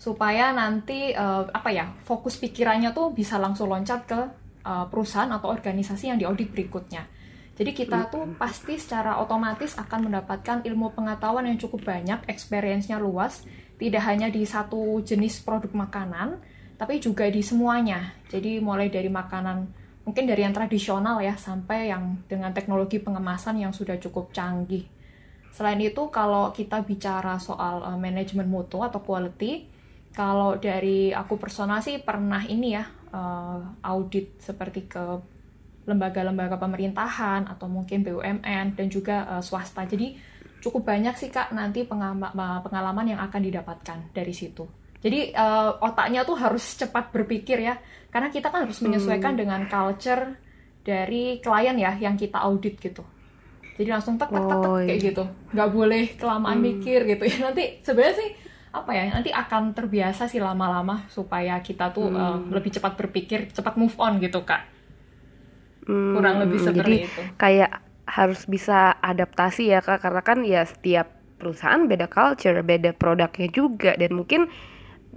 supaya 0.00 0.48
nanti 0.48 1.12
uh, 1.12 1.44
apa 1.52 1.68
ya 1.76 1.92
fokus 2.08 2.40
pikirannya 2.40 2.96
tuh 2.96 3.12
bisa 3.12 3.36
langsung 3.36 3.68
loncat 3.68 4.00
ke 4.08 4.20
uh, 4.64 4.88
perusahaan 4.88 5.28
atau 5.28 5.52
organisasi 5.52 6.08
yang 6.08 6.16
diaudit 6.16 6.48
berikutnya. 6.48 7.20
Jadi 7.52 7.70
kita 7.76 8.08
tuh 8.08 8.32
pasti 8.40 8.80
secara 8.80 9.20
otomatis 9.20 9.76
akan 9.76 10.08
mendapatkan 10.08 10.64
ilmu 10.64 10.96
pengetahuan 10.96 11.44
yang 11.44 11.60
cukup 11.60 11.84
banyak, 11.84 12.24
experience-nya 12.24 12.96
luas, 12.96 13.44
tidak 13.76 14.02
hanya 14.08 14.32
di 14.32 14.48
satu 14.48 15.04
jenis 15.04 15.44
produk 15.44 15.68
makanan, 15.76 16.40
tapi 16.80 16.96
juga 16.96 17.28
di 17.28 17.44
semuanya. 17.44 18.16
Jadi 18.32 18.56
mulai 18.58 18.88
dari 18.88 19.12
makanan 19.12 19.68
mungkin 20.02 20.26
dari 20.26 20.42
yang 20.42 20.56
tradisional 20.56 21.22
ya 21.22 21.38
sampai 21.38 21.92
yang 21.94 22.26
dengan 22.26 22.50
teknologi 22.50 22.98
pengemasan 22.98 23.60
yang 23.60 23.70
sudah 23.70 24.00
cukup 24.00 24.34
canggih. 24.34 24.88
Selain 25.52 25.78
itu 25.78 26.08
kalau 26.08 26.50
kita 26.50 26.80
bicara 26.80 27.36
soal 27.36 27.84
uh, 27.84 27.98
manajemen 28.00 28.48
mutu 28.48 28.80
atau 28.80 28.98
quality, 29.04 29.68
kalau 30.16 30.56
dari 30.56 31.12
aku 31.12 31.36
personal 31.36 31.84
sih 31.84 32.00
pernah 32.00 32.42
ini 32.48 32.74
ya 32.74 32.88
uh, 33.12 33.60
audit 33.84 34.40
seperti 34.40 34.88
ke 34.88 35.04
lembaga-lembaga 35.82 36.56
pemerintahan 36.58 37.50
atau 37.50 37.66
mungkin 37.66 38.06
BUMN 38.06 38.78
dan 38.78 38.86
juga 38.86 39.26
uh, 39.26 39.42
swasta. 39.42 39.82
Jadi 39.82 40.14
cukup 40.62 40.86
banyak 40.86 41.18
sih 41.18 41.28
Kak 41.28 41.50
nanti 41.50 41.82
pengalaman 41.86 43.06
yang 43.06 43.20
akan 43.20 43.40
didapatkan 43.42 43.98
dari 44.14 44.30
situ. 44.30 44.62
Jadi 45.02 45.34
uh, 45.34 45.82
otaknya 45.82 46.22
tuh 46.22 46.38
harus 46.38 46.62
cepat 46.78 47.10
berpikir 47.10 47.58
ya, 47.58 47.74
karena 48.14 48.30
kita 48.30 48.54
kan 48.54 48.70
harus 48.70 48.78
menyesuaikan 48.78 49.34
hmm. 49.34 49.40
dengan 49.42 49.60
culture 49.66 50.38
dari 50.86 51.42
klien 51.42 51.74
ya 51.74 51.98
yang 51.98 52.14
kita 52.14 52.38
audit 52.38 52.78
gitu. 52.78 53.02
Jadi 53.74 53.88
langsung 53.90 54.14
tak 54.14 54.30
tak 54.30 54.46
tak, 54.46 54.58
tak 54.62 54.70
oh, 54.70 54.78
kayak 54.78 55.00
gitu, 55.02 55.24
nggak 55.50 55.70
boleh 55.74 56.04
kelamaan 56.14 56.62
hmm. 56.62 56.66
mikir 56.70 57.02
gitu 57.10 57.22
ya. 57.26 57.36
Nanti 57.50 57.82
sebenarnya 57.82 58.16
sih 58.22 58.30
apa 58.72 58.88
ya 58.96 59.04
nanti 59.12 59.28
akan 59.28 59.76
terbiasa 59.76 60.32
sih 60.32 60.40
lama-lama 60.40 61.04
supaya 61.12 61.60
kita 61.60 61.92
tuh 61.92 62.08
hmm. 62.08 62.16
uh, 62.16 62.38
lebih 62.54 62.72
cepat 62.72 62.96
berpikir, 62.96 63.50
cepat 63.50 63.74
move 63.76 63.92
on 63.98 64.16
gitu 64.22 64.46
kak. 64.46 64.64
Hmm, 65.88 66.14
Kurang 66.18 66.36
lebih 66.42 66.58
seperti 66.62 66.78
jadi, 66.78 66.94
itu. 67.06 67.22
Kayak 67.38 67.70
harus 68.06 68.40
bisa 68.46 68.94
adaptasi 69.00 69.72
ya 69.72 69.80
kak, 69.82 69.98
karena 70.04 70.22
kan 70.22 70.38
ya 70.46 70.62
setiap 70.66 71.06
perusahaan 71.38 71.82
beda 71.90 72.06
culture, 72.06 72.54
beda 72.62 72.94
produknya 72.94 73.48
juga 73.50 73.98
dan 73.98 74.14
mungkin 74.14 74.46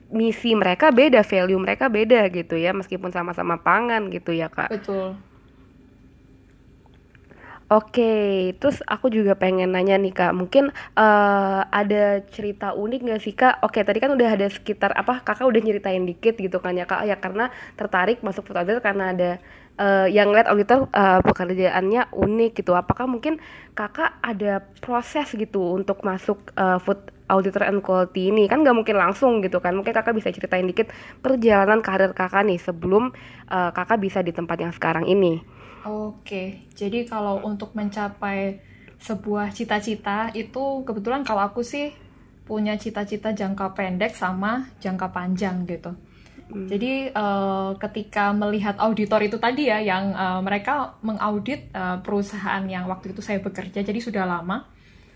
misi 0.09 0.57
mereka 0.57 0.89
beda, 0.89 1.21
value 1.21 1.59
mereka 1.61 1.85
beda 1.89 2.29
gitu 2.33 2.55
ya, 2.57 2.73
meskipun 2.73 3.13
sama-sama 3.13 3.61
pangan 3.61 4.09
gitu 4.09 4.33
ya 4.33 4.49
kak. 4.49 4.69
Betul. 4.73 5.17
Oke, 7.65 8.53
terus 8.61 8.85
aku 8.85 9.09
juga 9.09 9.33
pengen 9.33 9.73
nanya 9.73 9.97
nih 9.97 10.13
kak, 10.13 10.37
mungkin 10.37 10.69
uh, 10.93 11.65
ada 11.73 12.21
cerita 12.29 12.77
unik 12.77 13.01
nggak 13.01 13.21
sih 13.25 13.33
kak? 13.33 13.57
Oke, 13.65 13.81
tadi 13.81 13.97
kan 13.97 14.13
udah 14.13 14.37
ada 14.37 14.45
sekitar 14.45 14.93
apa, 14.93 15.25
kakak 15.25 15.49
udah 15.49 15.65
nyeritain 15.65 16.05
dikit 16.05 16.37
gitu 16.37 16.61
kan 16.61 16.77
ya 16.77 16.85
kak, 16.85 17.09
ya 17.09 17.17
karena 17.17 17.49
tertarik 17.73 18.21
masuk 18.21 18.45
food 18.45 18.61
auditor 18.61 18.85
karena 18.85 19.17
ada 19.17 19.29
uh, 19.81 20.05
yang 20.05 20.29
lihat 20.29 20.45
auditor 20.53 20.93
uh, 20.93 21.25
pekerjaannya 21.25 22.13
unik 22.13 22.51
gitu. 22.61 22.77
Apakah 22.77 23.09
mungkin 23.09 23.41
kakak 23.73 24.13
ada 24.21 24.61
proses 24.85 25.33
gitu 25.33 25.73
untuk 25.73 26.05
masuk 26.05 26.53
uh, 26.61 26.77
food 26.77 27.01
auditor 27.33 27.65
and 27.65 27.81
quality 27.81 28.29
ini? 28.29 28.45
Kan 28.45 28.61
nggak 28.61 28.77
mungkin 28.77 28.93
langsung 28.93 29.41
gitu 29.41 29.57
kan. 29.57 29.73
Mungkin 29.73 29.89
kakak 29.89 30.13
bisa 30.13 30.29
ceritain 30.29 30.69
dikit 30.69 30.93
perjalanan 31.17 31.81
karir 31.81 32.13
kakak 32.13 32.45
nih 32.45 32.61
sebelum 32.61 33.09
uh, 33.49 33.73
kakak 33.73 33.97
bisa 33.97 34.21
di 34.21 34.29
tempat 34.29 34.61
yang 34.61 34.69
sekarang 34.69 35.09
ini 35.09 35.64
oke 35.85 36.73
jadi 36.73 37.05
kalau 37.05 37.45
untuk 37.45 37.71
mencapai 37.77 38.59
sebuah 38.99 39.53
cita-cita 39.53 40.33
itu 40.33 40.81
kebetulan 40.81 41.21
kalau 41.21 41.45
aku 41.45 41.61
sih 41.61 41.93
punya 42.45 42.77
cita-cita 42.77 43.33
jangka 43.33 43.73
pendek 43.73 44.13
sama 44.13 44.69
jangka 44.77 45.09
panjang 45.09 45.65
gitu. 45.65 45.93
Hmm. 46.45 46.69
Jadi 46.69 47.09
uh, 47.09 47.73
ketika 47.81 48.29
melihat 48.29 48.77
auditor 48.77 49.17
itu 49.25 49.41
tadi 49.41 49.65
ya, 49.65 49.81
yang 49.81 50.13
uh, 50.13 50.41
mereka 50.45 50.93
mengaudit 51.01 51.73
uh, 51.73 51.97
perusahaan 52.05 52.61
yang 52.69 52.85
waktu 52.85 53.17
itu 53.17 53.21
saya 53.25 53.41
bekerja, 53.41 53.81
jadi 53.81 53.97
sudah 53.97 54.29
lama. 54.29 54.69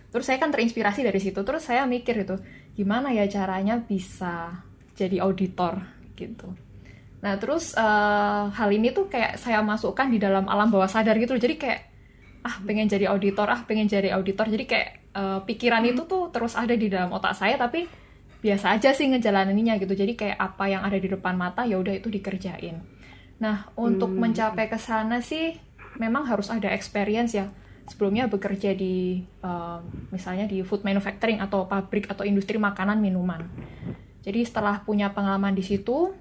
Terus 0.10 0.26
saya 0.26 0.42
kan 0.42 0.50
terinspirasi 0.50 1.06
dari 1.06 1.22
situ 1.22 1.46
terus 1.46 1.70
saya 1.70 1.86
mikir 1.86 2.26
itu 2.26 2.34
gimana 2.74 3.14
ya 3.14 3.30
caranya 3.30 3.78
bisa 3.78 4.66
jadi 4.98 5.22
auditor? 5.22 5.86
Gitu 6.18 6.69
nah 7.20 7.36
terus 7.36 7.76
uh, 7.76 8.48
hal 8.48 8.70
ini 8.72 8.96
tuh 8.96 9.12
kayak 9.12 9.36
saya 9.36 9.60
masukkan 9.60 10.08
di 10.08 10.20
dalam 10.20 10.48
alam 10.48 10.72
bawah 10.72 10.88
sadar 10.88 11.20
gitu 11.20 11.36
jadi 11.36 11.56
kayak 11.60 11.80
ah 12.44 12.56
pengen 12.64 12.88
jadi 12.88 13.12
auditor 13.12 13.48
ah 13.52 13.62
pengen 13.68 13.88
jadi 13.90 14.16
auditor. 14.16 14.48
Jadi 14.48 14.66
kayak 14.66 14.90
uh, 15.16 15.40
pikiran 15.44 15.84
itu 15.84 16.08
tuh 16.08 16.32
terus 16.32 16.56
ada 16.56 16.76
di 16.76 16.88
dalam 16.88 17.12
otak 17.12 17.36
saya 17.36 17.60
tapi 17.60 17.88
biasa 18.40 18.80
aja 18.80 18.96
sih 18.96 19.12
ngejalaninnya 19.12 19.76
gitu. 19.84 19.94
Jadi 19.96 20.16
kayak 20.16 20.38
apa 20.40 20.72
yang 20.72 20.82
ada 20.88 20.96
di 20.96 21.08
depan 21.12 21.36
mata 21.36 21.68
ya 21.68 21.76
udah 21.76 21.92
itu 21.92 22.08
dikerjain. 22.08 22.80
Nah 23.44 23.68
untuk 23.76 24.12
hmm. 24.12 24.20
mencapai 24.20 24.72
ke 24.72 24.80
sana 24.80 25.20
sih 25.20 25.56
memang 26.00 26.28
harus 26.28 26.48
ada 26.48 26.72
experience 26.72 27.36
ya. 27.36 27.52
Sebelumnya 27.90 28.30
bekerja 28.30 28.78
di 28.78 29.26
uh, 29.42 29.82
misalnya 30.14 30.46
di 30.46 30.62
food 30.62 30.86
manufacturing 30.86 31.42
atau 31.42 31.66
pabrik 31.66 32.06
atau 32.08 32.22
industri 32.22 32.62
makanan 32.62 33.02
minuman. 33.02 33.50
Jadi 34.22 34.46
setelah 34.46 34.86
punya 34.86 35.10
pengalaman 35.10 35.58
di 35.58 35.66
situ, 35.66 36.14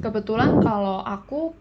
kebetulan 0.00 0.60
kalau 0.62 1.02
aku 1.02 1.54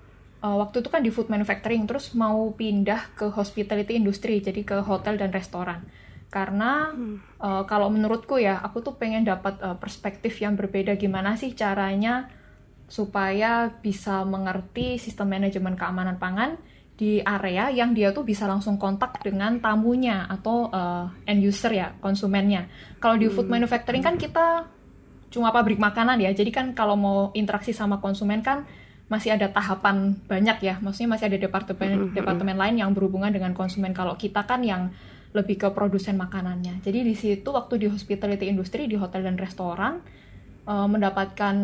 uh, 0.45 0.57
waktu 0.61 0.85
itu 0.85 0.89
kan 0.93 1.01
di 1.01 1.09
food 1.09 1.27
manufacturing 1.31 1.89
terus 1.89 2.13
mau 2.13 2.53
pindah 2.53 3.17
ke 3.17 3.31
hospitality 3.33 3.97
industry, 3.97 4.41
jadi 4.43 4.61
ke 4.61 4.77
hotel 4.85 5.17
dan 5.17 5.33
restoran. 5.33 5.81
Karena 6.29 6.91
uh, 7.39 7.63
kalau 7.63 7.87
menurutku 7.87 8.35
ya, 8.35 8.59
aku 8.59 8.83
tuh 8.83 8.99
pengen 8.99 9.23
dapat 9.23 9.55
uh, 9.63 9.77
perspektif 9.79 10.35
yang 10.43 10.59
berbeda 10.59 10.99
gimana 10.99 11.39
sih 11.39 11.55
caranya 11.55 12.27
supaya 12.85 13.71
bisa 13.81 14.21
mengerti 14.27 15.01
sistem 15.01 15.33
manajemen 15.33 15.73
keamanan 15.73 16.21
pangan 16.21 16.59
di 16.95 17.19
area 17.19 17.67
yang 17.73 17.91
dia 17.91 18.15
tuh 18.15 18.23
bisa 18.23 18.47
langsung 18.47 18.79
kontak 18.79 19.19
dengan 19.19 19.59
tamunya 19.59 20.23
atau 20.31 20.71
uh, 20.71 21.11
end 21.27 21.43
user 21.43 21.71
ya 21.75 21.91
konsumennya. 21.99 22.71
Kalau 23.03 23.19
di 23.19 23.27
food 23.27 23.51
hmm. 23.51 23.55
manufacturing 23.59 24.03
kan 24.03 24.15
kita 24.15 24.74
cuma 25.35 25.51
pabrik 25.51 25.75
makanan 25.75 26.23
ya, 26.23 26.31
jadi 26.31 26.47
kan 26.55 26.71
kalau 26.71 26.95
mau 26.95 27.17
interaksi 27.35 27.75
sama 27.75 27.99
konsumen 27.99 28.39
kan 28.39 28.63
masih 29.11 29.35
ada 29.35 29.51
tahapan 29.51 30.15
banyak 30.31 30.63
ya, 30.63 30.79
maksudnya 30.79 31.19
masih 31.19 31.27
ada 31.27 31.37
departemen 31.37 32.15
departemen 32.15 32.55
lain 32.55 32.79
yang 32.79 32.95
berhubungan 32.95 33.29
dengan 33.35 33.51
konsumen. 33.51 33.91
Kalau 33.91 34.15
kita 34.15 34.47
kan 34.47 34.63
yang 34.63 34.95
lebih 35.35 35.59
ke 35.59 35.67
produsen 35.75 36.15
makanannya. 36.15 36.79
Jadi 36.79 37.03
di 37.03 37.11
situ 37.11 37.51
waktu 37.51 37.85
di 37.85 37.87
hospitality 37.91 38.47
industry 38.47 38.87
di 38.87 38.95
hotel 38.95 39.27
dan 39.27 39.35
restoran 39.35 39.99
uh, 40.63 40.87
mendapatkan 40.87 41.55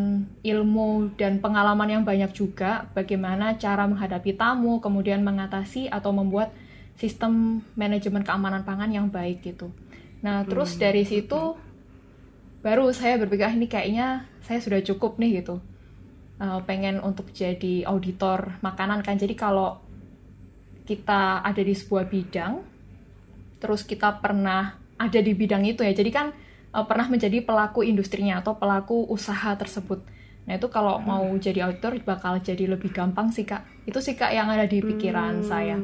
ilmu 0.43 1.15
dan 1.15 1.39
pengalaman 1.39 1.87
yang 1.87 2.03
banyak 2.03 2.35
juga 2.35 2.91
bagaimana 2.91 3.55
cara 3.55 3.87
menghadapi 3.87 4.35
tamu, 4.35 4.83
kemudian 4.83 5.23
mengatasi 5.23 5.87
atau 5.87 6.11
membuat 6.11 6.51
sistem 6.99 7.63
manajemen 7.79 8.21
keamanan 8.21 8.67
pangan 8.67 8.91
yang 8.91 9.07
baik 9.07 9.41
gitu. 9.41 9.71
Nah, 10.21 10.45
terus 10.45 10.77
hmm. 10.77 10.79
dari 10.83 11.03
situ 11.07 11.57
baru 12.61 12.93
saya 12.93 13.17
berpikir 13.17 13.45
ah, 13.49 13.53
ini 13.53 13.67
kayaknya 13.67 14.07
saya 14.45 14.61
sudah 14.61 14.79
cukup 14.85 15.17
nih 15.17 15.41
gitu. 15.41 15.61
Uh, 16.41 16.57
pengen 16.65 16.97
untuk 17.05 17.29
jadi 17.33 17.85
auditor 17.85 18.57
makanan 18.65 19.05
kan. 19.05 19.17
Jadi 19.17 19.37
kalau 19.37 19.77
kita 20.85 21.45
ada 21.45 21.61
di 21.61 21.73
sebuah 21.77 22.09
bidang, 22.09 22.65
terus 23.61 23.85
kita 23.85 24.17
pernah 24.17 24.77
ada 24.97 25.19
di 25.21 25.33
bidang 25.37 25.65
itu 25.69 25.85
ya. 25.85 25.93
Jadi 25.93 26.09
kan 26.09 26.33
uh, 26.73 26.85
pernah 26.85 27.09
menjadi 27.09 27.45
pelaku 27.45 27.85
industrinya 27.85 28.41
atau 28.41 28.57
pelaku 28.57 29.05
usaha 29.09 29.53
tersebut. 29.53 30.01
Nah 30.45 30.57
itu 30.57 30.67
kalau 30.73 30.97
hmm. 30.97 31.05
mau 31.05 31.25
jadi 31.37 31.69
auditor 31.69 31.95
bakal 32.01 32.41
jadi 32.41 32.65
lebih 32.65 32.89
gampang 32.89 33.29
sih 33.29 33.45
kak. 33.45 33.61
Itu 33.85 34.01
sih 34.01 34.17
kak 34.17 34.33
yang 34.33 34.49
ada 34.49 34.65
di 34.65 34.81
pikiran 34.81 35.41
hmm. 35.41 35.47
saya. 35.47 35.77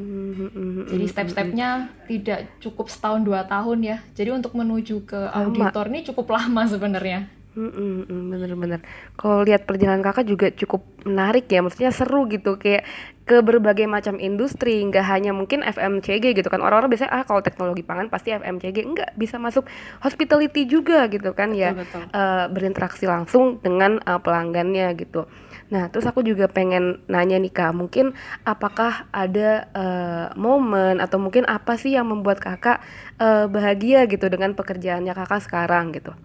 Jadi 0.88 1.04
step-stepnya 1.06 1.94
tidak 2.10 2.58
cukup 2.58 2.90
setahun 2.90 3.22
dua 3.22 3.46
tahun 3.46 3.78
ya. 3.86 3.96
Jadi 4.14 4.30
untuk 4.34 4.58
menuju 4.58 5.06
ke 5.06 5.20
auditor 5.30 5.86
ini 5.90 6.02
cukup 6.06 6.34
lama 6.34 6.66
sebenarnya. 6.66 7.37
Bener-bener. 7.58 8.80
Kalau 9.18 9.42
lihat 9.42 9.66
perjalanan 9.66 10.06
kakak 10.06 10.30
juga 10.30 10.46
cukup 10.54 10.86
menarik 11.02 11.50
ya, 11.50 11.58
maksudnya 11.58 11.90
seru 11.90 12.30
gitu, 12.30 12.54
kayak 12.54 12.86
ke 13.28 13.44
berbagai 13.44 13.84
macam 13.84 14.16
industri, 14.16 14.80
nggak 14.88 15.04
hanya 15.04 15.36
mungkin 15.36 15.60
FMCG 15.66 16.38
gitu 16.38 16.48
kan. 16.48 16.62
Orang-orang 16.62 16.88
biasanya 16.94 17.12
ah 17.12 17.22
kalau 17.26 17.42
teknologi 17.42 17.82
pangan 17.82 18.08
pasti 18.08 18.32
FMCG, 18.32 18.78
enggak 18.86 19.10
bisa 19.18 19.36
masuk 19.36 19.66
hospitality 20.00 20.64
juga 20.64 21.10
gitu 21.10 21.34
kan 21.34 21.52
ya, 21.52 21.74
betul, 21.74 22.06
Uh, 22.14 22.46
berinteraksi 22.48 23.04
langsung 23.04 23.60
dengan 23.60 24.00
uh, 24.06 24.22
pelanggannya 24.22 24.94
gitu. 24.96 25.26
Nah, 25.68 25.92
terus 25.92 26.08
aku 26.08 26.24
juga 26.24 26.48
pengen 26.48 27.04
nanya 27.12 27.36
nih 27.36 27.52
kak, 27.52 27.76
mungkin 27.76 28.16
apakah 28.48 29.04
ada 29.12 29.68
uh, 29.76 30.26
momen 30.38 30.96
atau 31.02 31.20
mungkin 31.20 31.44
apa 31.44 31.76
sih 31.76 31.92
yang 31.92 32.08
membuat 32.08 32.40
kakak 32.40 32.80
uh, 33.20 33.44
bahagia 33.50 34.08
gitu 34.08 34.32
dengan 34.32 34.56
pekerjaannya 34.56 35.12
kakak 35.12 35.44
sekarang 35.44 35.92
gitu? 35.92 36.16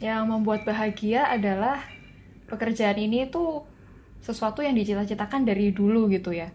Yang 0.00 0.26
membuat 0.32 0.64
bahagia 0.64 1.28
adalah 1.28 1.84
pekerjaan 2.48 2.96
ini 2.96 3.28
tuh 3.28 3.68
sesuatu 4.24 4.64
yang 4.64 4.72
dicita-citakan 4.72 5.44
dari 5.44 5.70
dulu 5.70 6.08
gitu 6.08 6.32
ya. 6.32 6.48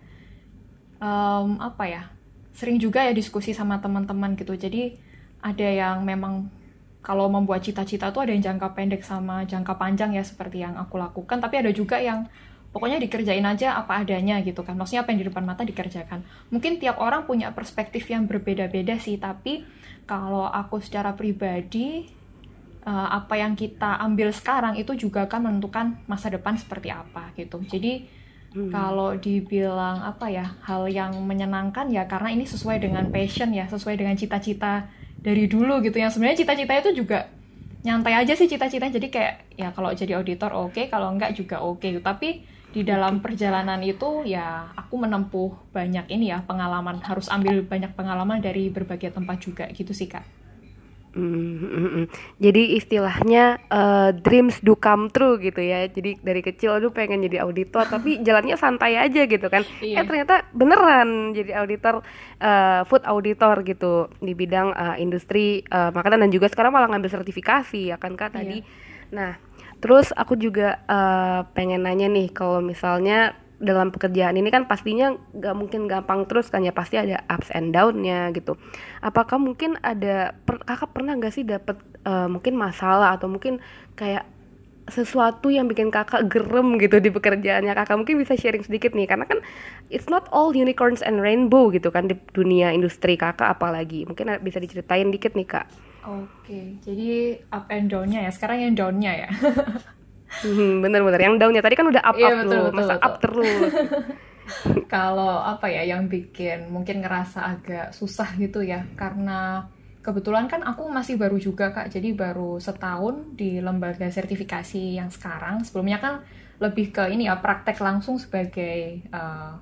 Um, 0.97 1.61
apa 1.61 1.85
ya? 1.85 2.03
Sering 2.57 2.81
juga 2.81 3.05
ya 3.05 3.13
diskusi 3.13 3.53
sama 3.53 3.77
teman-teman 3.77 4.33
gitu. 4.33 4.57
Jadi 4.57 4.97
ada 5.45 5.67
yang 5.69 6.01
memang 6.01 6.49
kalau 7.05 7.29
membuat 7.29 7.61
cita-cita 7.61 8.09
tuh 8.09 8.25
ada 8.25 8.33
yang 8.33 8.41
jangka 8.41 8.73
pendek 8.73 9.05
sama 9.05 9.45
jangka 9.45 9.77
panjang 9.77 10.17
ya 10.17 10.25
seperti 10.25 10.65
yang 10.65 10.73
aku 10.81 10.97
lakukan. 10.97 11.37
Tapi 11.37 11.61
ada 11.61 11.69
juga 11.69 12.01
yang 12.01 12.25
pokoknya 12.73 12.97
dikerjain 12.97 13.45
aja 13.45 13.77
apa 13.77 14.01
adanya 14.01 14.41
gitu 14.41 14.65
kan. 14.65 14.73
Maksudnya 14.73 15.05
apa 15.05 15.13
yang 15.13 15.21
di 15.21 15.27
depan 15.29 15.45
mata 15.45 15.61
dikerjakan. 15.61 16.25
Mungkin 16.49 16.81
tiap 16.81 16.97
orang 16.97 17.29
punya 17.29 17.53
perspektif 17.53 18.09
yang 18.09 18.25
berbeda-beda 18.25 18.97
sih. 18.97 19.21
Tapi 19.21 19.61
kalau 20.09 20.49
aku 20.49 20.81
secara 20.81 21.13
pribadi 21.13 22.09
uh, 22.85 23.09
apa 23.11 23.35
yang 23.35 23.57
kita 23.57 23.97
ambil 23.99 24.29
sekarang 24.31 24.77
itu 24.77 24.93
juga 24.95 25.25
akan 25.25 25.51
menentukan 25.51 25.99
masa 26.05 26.29
depan 26.31 26.55
seperti 26.55 26.93
apa 26.93 27.33
gitu. 27.35 27.59
Jadi 27.65 28.05
hmm. 28.53 28.71
kalau 28.71 29.17
dibilang 29.17 30.05
apa 30.05 30.29
ya 30.29 30.45
hal 30.63 30.87
yang 30.87 31.17
menyenangkan 31.25 31.89
ya 31.89 32.05
karena 32.05 32.31
ini 32.31 32.45
sesuai 32.45 32.79
dengan 32.79 33.09
passion 33.09 33.51
ya, 33.51 33.65
sesuai 33.67 33.97
dengan 33.97 34.15
cita-cita 34.15 34.87
dari 35.19 35.49
dulu 35.49 35.81
gitu. 35.81 35.97
Yang 35.97 36.15
sebenarnya 36.15 36.45
cita-cita 36.45 36.73
itu 36.85 36.91
juga 37.03 37.19
nyantai 37.81 38.13
aja 38.21 38.33
sih 38.37 38.47
cita-cita. 38.47 38.87
Jadi 38.87 39.09
kayak 39.09 39.57
ya 39.57 39.73
kalau 39.73 39.91
jadi 39.91 40.21
auditor 40.21 40.53
oke, 40.53 40.77
okay, 40.77 40.85
kalau 40.87 41.11
enggak 41.11 41.33
juga 41.33 41.59
oke. 41.65 41.81
Okay. 41.81 41.97
Tapi 41.99 42.29
di 42.75 42.83
dalam 42.83 43.23
perjalanan 43.23 43.79
itu 43.79 44.27
ya 44.27 44.67
aku 44.75 44.99
menempuh 44.99 45.71
banyak 45.71 46.11
ini 46.11 46.27
ya 46.27 46.43
pengalaman 46.43 46.99
harus 47.07 47.31
ambil 47.31 47.63
banyak 47.63 47.95
pengalaman 47.95 48.43
dari 48.43 48.67
berbagai 48.67 49.15
tempat 49.15 49.37
juga 49.39 49.65
gitu 49.71 49.95
sih 49.95 50.11
kak. 50.11 50.44
Mm-hmm. 51.15 52.05
Jadi 52.43 52.75
istilahnya 52.75 53.63
uh, 53.71 54.11
dreams 54.11 54.59
do 54.59 54.75
come 54.75 55.07
true 55.07 55.39
gitu 55.39 55.63
ya. 55.63 55.87
Jadi 55.87 56.19
dari 56.19 56.43
kecil 56.43 56.75
aduh 56.75 56.91
pengen 56.91 57.23
jadi 57.23 57.47
auditor 57.47 57.87
tapi 57.95 58.19
jalannya 58.19 58.59
santai 58.59 58.99
aja 58.99 59.23
gitu 59.23 59.47
kan. 59.47 59.63
Iya. 59.79 60.03
Eh 60.03 60.05
ternyata 60.05 60.43
beneran 60.51 61.31
jadi 61.31 61.63
auditor 61.63 62.03
uh, 62.43 62.83
food 62.83 63.07
auditor 63.07 63.63
gitu 63.63 64.11
di 64.19 64.35
bidang 64.35 64.75
uh, 64.75 64.95
industri 64.99 65.63
uh, 65.71 65.95
makanan 65.95 66.27
dan 66.27 66.31
juga 66.35 66.51
sekarang 66.51 66.75
malah 66.75 66.91
ngambil 66.91 67.23
sertifikasi 67.23 67.95
ya 67.95 67.97
kan 67.97 68.19
Kak 68.19 68.35
tadi. 68.35 68.59
Iya. 68.59 68.67
Nah, 69.15 69.31
terus 69.79 70.11
aku 70.11 70.35
juga 70.35 70.83
uh, 70.91 71.47
pengen 71.55 71.87
nanya 71.87 72.11
nih 72.11 72.27
kalau 72.35 72.59
misalnya 72.59 73.39
dalam 73.59 73.91
pekerjaan 73.91 74.35
ini 74.35 74.51
kan 74.51 74.67
pastinya 74.67 75.15
nggak 75.31 75.55
mungkin 75.55 75.87
gampang 75.87 76.27
terus 76.27 76.51
kan 76.51 76.59
ya 76.59 76.75
pasti 76.75 76.99
ada 76.99 77.23
ups 77.31 77.51
and 77.55 77.71
downnya 77.71 78.31
gitu. 78.35 78.59
Apakah 78.99 79.39
mungkin 79.39 79.79
ada 79.79 80.35
per, 80.43 80.59
kakak 80.63 80.91
pernah 80.91 81.15
nggak 81.15 81.33
sih 81.33 81.47
dapat 81.47 81.79
uh, 82.03 82.27
mungkin 82.27 82.59
masalah 82.59 83.15
atau 83.15 83.31
mungkin 83.31 83.63
kayak 83.95 84.27
sesuatu 84.85 85.49
yang 85.49 85.65
bikin 85.65 85.89
kakak 85.89 86.27
gerem 86.29 86.77
gitu 86.77 86.99
di 86.99 87.09
pekerjaannya? 87.09 87.73
Kakak 87.73 87.95
mungkin 87.95 88.21
bisa 88.21 88.35
sharing 88.35 88.61
sedikit 88.61 88.91
nih 88.91 89.07
karena 89.07 89.25
kan 89.25 89.39
it's 89.87 90.11
not 90.11 90.27
all 90.35 90.51
unicorns 90.51 90.99
and 90.99 91.23
rainbow 91.23 91.71
gitu 91.71 91.89
kan 91.89 92.11
di 92.11 92.19
dunia 92.35 92.75
industri 92.75 93.15
kakak 93.15 93.55
apalagi. 93.55 94.03
Mungkin 94.03 94.43
bisa 94.43 94.59
diceritain 94.59 95.09
dikit 95.09 95.33
nih 95.33 95.47
kak. 95.47 95.67
Oke 96.05 96.77
jadi 96.85 97.41
up 97.49 97.65
and 97.73 97.89
downnya 97.89 98.29
ya 98.29 98.31
sekarang 98.31 98.61
yang 98.61 98.77
downnya 98.77 99.25
ya 99.25 99.29
bener-bener 100.83 101.21
yang 101.21 101.35
daunnya 101.39 101.63
tadi 101.63 101.75
kan 101.77 101.87
udah 101.87 102.03
up 102.03 102.15
iya, 102.17 102.33
betul, 102.43 102.51
loh, 102.51 102.63
betul, 102.69 102.75
masa 102.75 102.93
betul. 102.97 103.05
up 103.07 103.15
terus. 103.21 103.71
Kalau 104.93 105.41
apa 105.41 105.65
ya 105.71 105.81
yang 105.81 106.05
bikin 106.05 106.69
mungkin 106.69 107.01
ngerasa 107.01 107.39
agak 107.57 107.87
susah 107.97 108.29
gitu 108.37 108.61
ya 108.61 108.85
karena 108.93 109.65
kebetulan 110.05 110.45
kan 110.45 110.61
aku 110.61 110.85
masih 110.85 111.17
baru 111.17 111.41
juga 111.41 111.73
kak 111.73 111.89
jadi 111.89 112.13
baru 112.13 112.61
setahun 112.61 113.33
di 113.33 113.57
lembaga 113.57 114.05
sertifikasi 114.05 115.01
yang 115.01 115.09
sekarang 115.09 115.65
sebelumnya 115.65 115.97
kan 115.97 116.21
lebih 116.61 116.93
ke 116.93 117.09
ini 117.09 117.25
ya 117.25 117.41
praktek 117.41 117.81
langsung 117.81 118.21
sebagai 118.21 119.01
uh, 119.09 119.57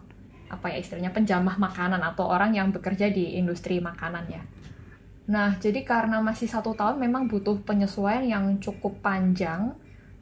apa 0.52 0.68
ya 0.70 0.78
istilahnya 0.84 1.16
penjamah 1.16 1.56
makanan 1.58 2.04
atau 2.04 2.28
orang 2.28 2.52
yang 2.54 2.70
bekerja 2.70 3.10
di 3.10 3.40
industri 3.40 3.80
makanan 3.80 4.28
ya. 4.30 4.44
Nah 5.32 5.56
jadi 5.58 5.82
karena 5.82 6.20
masih 6.20 6.52
satu 6.52 6.76
tahun 6.76 7.00
memang 7.00 7.32
butuh 7.32 7.64
penyesuaian 7.64 8.28
yang 8.28 8.46
cukup 8.60 9.00
panjang 9.00 9.74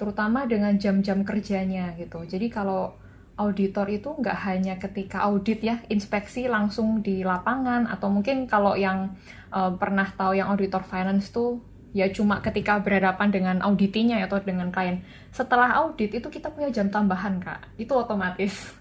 terutama 0.01 0.49
dengan 0.49 0.73
jam-jam 0.81 1.21
kerjanya 1.21 1.93
gitu. 1.93 2.25
Jadi 2.25 2.49
kalau 2.49 2.97
auditor 3.37 3.85
itu 3.85 4.09
nggak 4.09 4.37
hanya 4.49 4.81
ketika 4.81 5.29
audit 5.29 5.61
ya, 5.61 5.77
inspeksi 5.93 6.49
langsung 6.49 7.05
di 7.05 7.21
lapangan 7.21 7.85
atau 7.85 8.09
mungkin 8.09 8.49
kalau 8.49 8.73
yang 8.73 9.13
uh, 9.53 9.69
pernah 9.77 10.09
tahu 10.09 10.41
yang 10.41 10.49
auditor 10.49 10.81
finance 10.81 11.29
tuh 11.29 11.61
ya 11.93 12.09
cuma 12.09 12.41
ketika 12.41 12.81
berhadapan 12.81 13.29
dengan 13.29 13.57
auditinya 13.61 14.17
atau 14.25 14.41
dengan 14.41 14.73
klien. 14.73 15.05
Setelah 15.29 15.77
audit 15.85 16.17
itu 16.17 16.27
kita 16.33 16.49
punya 16.49 16.73
jam 16.73 16.89
tambahan 16.89 17.37
kak, 17.37 17.77
itu 17.77 17.93
otomatis. 17.93 18.73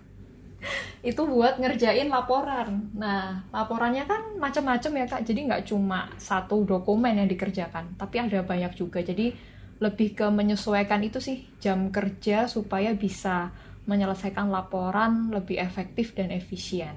itu 1.10 1.20
buat 1.20 1.60
ngerjain 1.60 2.08
laporan. 2.08 2.92
Nah, 2.96 3.44
laporannya 3.52 4.08
kan 4.08 4.40
macam-macam 4.40 4.92
ya 5.04 5.06
kak. 5.08 5.22
Jadi 5.28 5.40
nggak 5.52 5.62
cuma 5.68 6.08
satu 6.16 6.64
dokumen 6.64 7.12
yang 7.16 7.28
dikerjakan, 7.28 8.00
tapi 8.00 8.16
ada 8.24 8.40
banyak 8.40 8.72
juga. 8.72 9.04
Jadi 9.04 9.49
lebih 9.80 10.12
ke 10.12 10.26
menyesuaikan 10.28 11.00
itu 11.00 11.18
sih 11.24 11.48
jam 11.56 11.88
kerja 11.88 12.44
supaya 12.44 12.92
bisa 12.92 13.48
menyelesaikan 13.88 14.52
laporan 14.52 15.32
lebih 15.32 15.56
efektif 15.56 16.12
dan 16.12 16.28
efisien. 16.28 16.94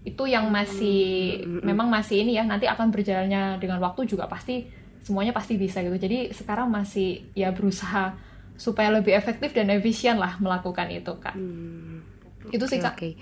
Itu 0.00 0.24
yang 0.24 0.48
masih 0.48 1.44
hmm. 1.44 1.60
memang 1.60 1.92
masih 1.92 2.24
ini 2.24 2.40
ya 2.40 2.42
nanti 2.48 2.64
akan 2.64 2.88
berjalannya 2.88 3.60
dengan 3.60 3.78
waktu 3.84 4.08
juga 4.08 4.24
pasti 4.24 4.64
semuanya 5.04 5.36
pasti 5.36 5.60
bisa 5.60 5.84
gitu. 5.84 6.00
Jadi 6.00 6.32
sekarang 6.32 6.72
masih 6.72 7.20
ya 7.36 7.52
berusaha 7.52 8.16
supaya 8.56 8.88
lebih 8.92 9.12
efektif 9.12 9.52
dan 9.52 9.68
efisien 9.68 10.16
lah 10.16 10.40
melakukan 10.40 10.88
itu 10.88 11.12
kak. 11.20 11.36
Hmm. 11.36 12.00
Itu 12.48 12.64
sih 12.64 12.80
kak. 12.80 12.96
Okay. 12.96 13.12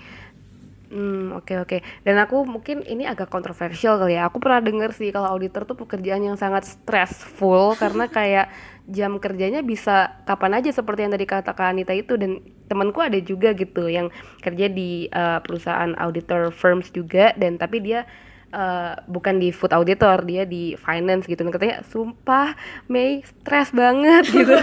Hmm, 0.89 1.37
oke 1.37 1.45
okay, 1.45 1.57
oke. 1.61 1.69
Okay. 1.69 1.79
Dan 2.01 2.17
aku 2.17 2.49
mungkin 2.49 2.81
ini 2.81 3.05
agak 3.05 3.29
kontroversial 3.29 4.01
kali 4.01 4.17
ya. 4.17 4.25
Aku 4.25 4.41
pernah 4.41 4.57
denger 4.57 4.89
sih 4.97 5.13
kalau 5.13 5.37
auditor 5.37 5.69
tuh 5.69 5.77
pekerjaan 5.77 6.25
yang 6.25 6.33
sangat 6.33 6.65
stressful 6.65 7.73
karena 7.81 8.09
kayak 8.09 8.49
jam 8.89 9.21
kerjanya 9.21 9.61
bisa 9.61 10.17
kapan 10.25 10.57
aja 10.57 10.73
seperti 10.73 11.05
yang 11.05 11.13
tadi 11.13 11.29
katakan 11.29 11.77
Anita 11.77 11.93
itu 11.93 12.17
dan 12.17 12.41
temanku 12.65 13.05
ada 13.05 13.21
juga 13.21 13.53
gitu 13.53 13.85
yang 13.85 14.09
kerja 14.41 14.65
di 14.65 15.05
uh, 15.13 15.37
perusahaan 15.45 15.93
auditor 16.01 16.49
firms 16.49 16.89
juga 16.89 17.37
dan 17.37 17.61
tapi 17.61 17.85
dia 17.85 18.09
uh, 18.53 18.93
bukan 19.09 19.37
di 19.37 19.49
food 19.49 19.73
auditor 19.73 20.25
dia 20.25 20.45
di 20.45 20.77
finance 20.77 21.25
gitu. 21.25 21.41
Dan 21.41 21.53
katanya 21.53 21.81
sumpah 21.87 22.53
Mei 22.89 23.25
stres 23.25 23.73
banget 23.73 24.29
gitu. 24.37 24.55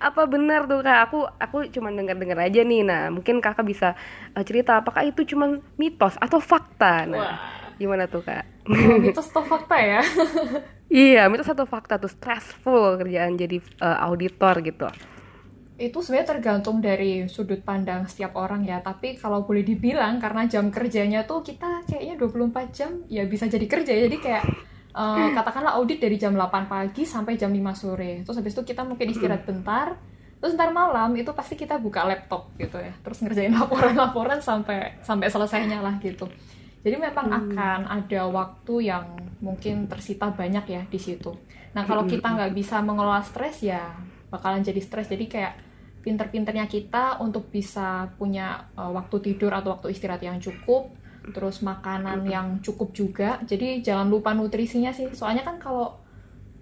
Apa 0.00 0.28
benar 0.28 0.68
tuh 0.68 0.84
kak? 0.84 0.98
Aku 1.10 1.24
aku 1.40 1.68
cuma 1.72 1.92
dengar 1.92 2.16
dengar 2.16 2.38
aja 2.42 2.60
nih. 2.60 2.82
Nah 2.84 3.08
mungkin 3.08 3.40
kakak 3.40 3.66
bisa 3.66 3.88
uh, 4.36 4.44
cerita 4.44 4.80
apakah 4.80 5.06
itu 5.06 5.24
cuma 5.24 5.60
mitos 5.80 6.16
atau 6.20 6.40
fakta? 6.42 7.08
Nah 7.08 7.18
Wah. 7.20 7.38
gimana 7.76 8.04
tuh 8.08 8.24
kak? 8.24 8.44
Oh, 8.66 8.98
mitos 8.98 9.30
atau 9.30 9.44
fakta 9.44 9.76
ya? 9.78 10.00
Iya 10.86 11.26
mitos 11.26 11.50
atau 11.50 11.66
fakta 11.66 11.98
tuh 11.98 12.06
stressful 12.06 13.02
kerjaan 13.02 13.34
jadi 13.34 13.58
uh, 13.82 14.06
auditor 14.06 14.62
gitu 14.62 14.86
itu 15.76 16.00
sebenarnya 16.00 16.28
tergantung 16.32 16.80
dari 16.80 17.28
sudut 17.28 17.60
pandang 17.60 18.08
setiap 18.08 18.32
orang 18.40 18.64
ya. 18.64 18.80
Tapi 18.80 19.20
kalau 19.20 19.44
boleh 19.44 19.60
dibilang 19.60 20.16
karena 20.16 20.48
jam 20.48 20.72
kerjanya 20.72 21.28
tuh 21.28 21.44
kita 21.44 21.84
kayaknya 21.84 22.16
24 22.16 22.72
jam 22.72 22.90
ya 23.12 23.28
bisa 23.28 23.44
jadi 23.44 23.66
kerja 23.68 23.92
jadi 24.08 24.16
kayak 24.16 24.44
uh, 24.96 25.28
katakanlah 25.36 25.76
audit 25.76 26.00
dari 26.00 26.16
jam 26.16 26.32
8 26.32 26.64
pagi 26.64 27.04
sampai 27.04 27.36
jam 27.36 27.52
5 27.52 27.60
sore. 27.76 28.24
Terus 28.24 28.36
habis 28.40 28.56
itu 28.56 28.64
kita 28.64 28.88
mungkin 28.88 29.12
istirahat 29.12 29.44
bentar 29.44 30.16
terus 30.36 30.52
ntar 30.52 30.68
malam 30.68 31.16
itu 31.16 31.32
pasti 31.32 31.56
kita 31.56 31.76
buka 31.76 32.08
laptop 32.08 32.56
gitu 32.56 32.80
ya. 32.80 32.96
Terus 33.04 33.20
ngerjain 33.20 33.52
laporan-laporan 33.60 34.40
sampai 34.40 34.96
sampai 35.04 35.28
selesainya 35.28 35.84
lah 35.84 36.00
gitu. 36.00 36.24
Jadi 36.80 36.96
memang 36.96 37.26
hmm. 37.28 37.38
akan 37.52 37.80
ada 37.90 38.22
waktu 38.32 38.74
yang 38.88 39.04
mungkin 39.44 39.92
tersita 39.92 40.32
banyak 40.32 40.64
ya 40.72 40.82
di 40.88 40.96
situ. 40.96 41.36
Nah 41.76 41.84
kalau 41.84 42.08
hmm, 42.08 42.12
kita 42.16 42.28
hmm. 42.32 42.36
nggak 42.40 42.52
bisa 42.56 42.80
mengelola 42.80 43.20
stres 43.20 43.60
ya 43.60 43.92
bakalan 44.32 44.64
jadi 44.64 44.80
stres. 44.80 45.12
Jadi 45.12 45.26
kayak 45.28 45.65
pinter-pinternya 46.06 46.70
kita 46.70 47.18
untuk 47.18 47.50
bisa 47.50 48.06
punya 48.14 48.70
uh, 48.78 48.94
waktu 48.94 49.18
tidur 49.18 49.50
atau 49.50 49.74
waktu 49.74 49.90
istirahat 49.90 50.22
yang 50.22 50.38
cukup 50.38 50.94
terus 51.34 51.58
makanan 51.66 52.22
yang 52.30 52.62
cukup 52.62 52.94
juga. 52.94 53.42
Jadi 53.42 53.82
jangan 53.82 54.06
lupa 54.06 54.30
nutrisinya 54.30 54.94
sih. 54.94 55.10
Soalnya 55.10 55.42
kan 55.42 55.58
kalau 55.58 55.98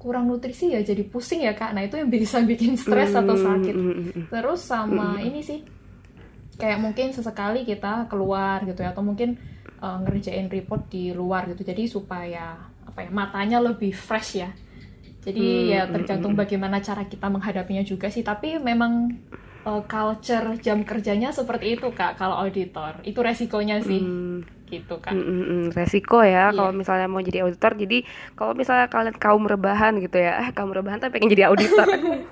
kurang 0.00 0.24
nutrisi 0.28 0.72
ya 0.72 0.80
jadi 0.80 1.04
pusing 1.04 1.44
ya 1.44 1.52
kak. 1.52 1.76
Nah 1.76 1.84
itu 1.84 2.00
yang 2.00 2.08
bisa 2.08 2.40
bikin 2.48 2.80
stres 2.80 3.12
atau 3.12 3.36
sakit. 3.36 3.74
terus 4.32 4.60
sama 4.64 5.20
ini 5.20 5.44
sih 5.44 5.60
kayak 6.56 6.80
mungkin 6.80 7.12
sesekali 7.12 7.66
kita 7.68 8.08
keluar 8.08 8.64
gitu 8.64 8.80
ya 8.80 8.96
atau 8.96 9.04
mungkin 9.04 9.36
uh, 9.84 10.00
ngerjain 10.00 10.48
report 10.48 10.88
di 10.88 11.12
luar 11.12 11.44
gitu. 11.52 11.60
Jadi 11.60 11.84
supaya 11.84 12.56
apa 12.88 13.04
ya 13.04 13.10
matanya 13.12 13.58
lebih 13.60 13.92
fresh 13.92 14.40
ya 14.40 14.48
jadi 15.24 15.40
hmm, 15.40 15.68
ya 15.72 15.82
tergantung 15.88 16.36
hmm, 16.36 16.44
hmm. 16.44 16.44
bagaimana 16.44 16.76
cara 16.84 17.08
kita 17.08 17.26
menghadapinya 17.32 17.80
juga 17.80 18.12
sih. 18.12 18.20
Tapi 18.20 18.60
memang 18.60 19.08
uh, 19.64 19.82
culture 19.88 20.60
jam 20.60 20.84
kerjanya 20.84 21.32
seperti 21.32 21.80
itu 21.80 21.88
kak 21.96 22.20
kalau 22.20 22.36
auditor. 22.44 23.00
Itu 23.08 23.24
resikonya 23.24 23.80
sih. 23.80 24.04
Hmm 24.04 24.54
gitu 24.80 24.98
kan. 24.98 25.14
Mm, 25.14 25.24
mm, 25.24 25.64
resiko 25.78 26.18
ya 26.22 26.30
yeah. 26.30 26.46
kalau 26.50 26.72
misalnya 26.74 27.06
mau 27.06 27.22
jadi 27.22 27.46
auditor. 27.46 27.78
Jadi 27.78 28.02
kalau 28.34 28.52
misalnya 28.56 28.90
kalian 28.90 29.16
kaum 29.16 29.44
rebahan 29.46 29.98
gitu 30.02 30.18
ya, 30.18 30.42
eh 30.42 30.50
kaum 30.50 30.74
rebahan 30.74 30.98
tapi 30.98 31.18
pengen 31.18 31.30
jadi 31.30 31.50
auditor, 31.52 31.86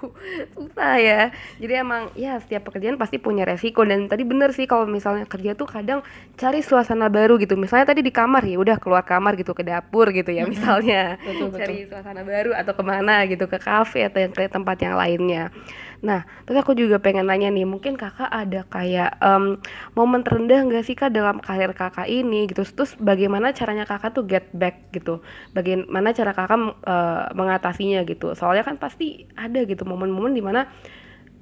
susah 0.54 0.94
ya. 0.98 1.20
Jadi 1.62 1.72
emang 1.72 2.10
ya 2.18 2.38
setiap 2.42 2.68
pekerjaan 2.68 2.98
pasti 2.98 3.22
punya 3.22 3.46
resiko 3.46 3.86
dan 3.86 4.10
tadi 4.10 4.26
bener 4.26 4.50
sih 4.50 4.66
kalau 4.66 4.84
misalnya 4.88 5.24
kerja 5.24 5.54
tuh 5.54 5.70
kadang 5.70 6.02
cari 6.34 6.60
suasana 6.60 7.06
baru 7.06 7.38
gitu. 7.38 7.54
Misalnya 7.54 7.94
tadi 7.94 8.02
di 8.02 8.10
kamar 8.10 8.42
ya 8.42 8.58
udah 8.58 8.76
keluar 8.82 9.06
kamar 9.06 9.38
gitu 9.38 9.54
ke 9.54 9.62
dapur 9.62 10.10
gitu 10.10 10.34
ya 10.34 10.44
misalnya, 10.52 11.16
betul, 11.22 11.54
betul. 11.54 11.58
cari 11.62 11.76
suasana 11.86 12.22
baru 12.26 12.50
atau 12.52 12.72
ke 12.74 12.82
mana 12.82 13.24
gitu 13.30 13.46
ke 13.46 13.58
kafe 13.62 14.06
atau 14.06 14.18
yang 14.18 14.32
ke 14.34 14.50
tempat 14.50 14.76
yang 14.82 14.94
lainnya. 14.98 15.54
Nah, 16.02 16.26
terus 16.42 16.58
aku 16.58 16.74
juga 16.74 16.98
pengen 16.98 17.30
nanya 17.30 17.46
nih, 17.54 17.62
mungkin 17.62 17.94
kakak 17.94 18.26
ada 18.26 18.66
kayak 18.66 19.22
um, 19.22 19.62
momen 19.94 20.26
terendah 20.26 20.66
nggak 20.66 20.82
sih 20.82 20.98
kak 20.98 21.14
dalam 21.14 21.38
karir 21.38 21.70
kakak 21.70 22.10
ini 22.10 22.50
gitu? 22.50 22.66
Terus 22.66 22.98
bagaimana 22.98 23.54
caranya 23.54 23.86
kakak 23.86 24.10
tuh 24.10 24.26
get 24.26 24.50
back 24.50 24.90
gitu? 24.90 25.22
Bagaimana 25.54 26.10
cara 26.10 26.34
kakak 26.34 26.58
uh, 26.82 27.30
mengatasinya 27.38 28.02
gitu? 28.02 28.34
Soalnya 28.34 28.66
kan 28.66 28.82
pasti 28.82 29.30
ada 29.38 29.62
gitu 29.62 29.86
momen-momen 29.86 30.34
di 30.34 30.42
mana, 30.42 30.66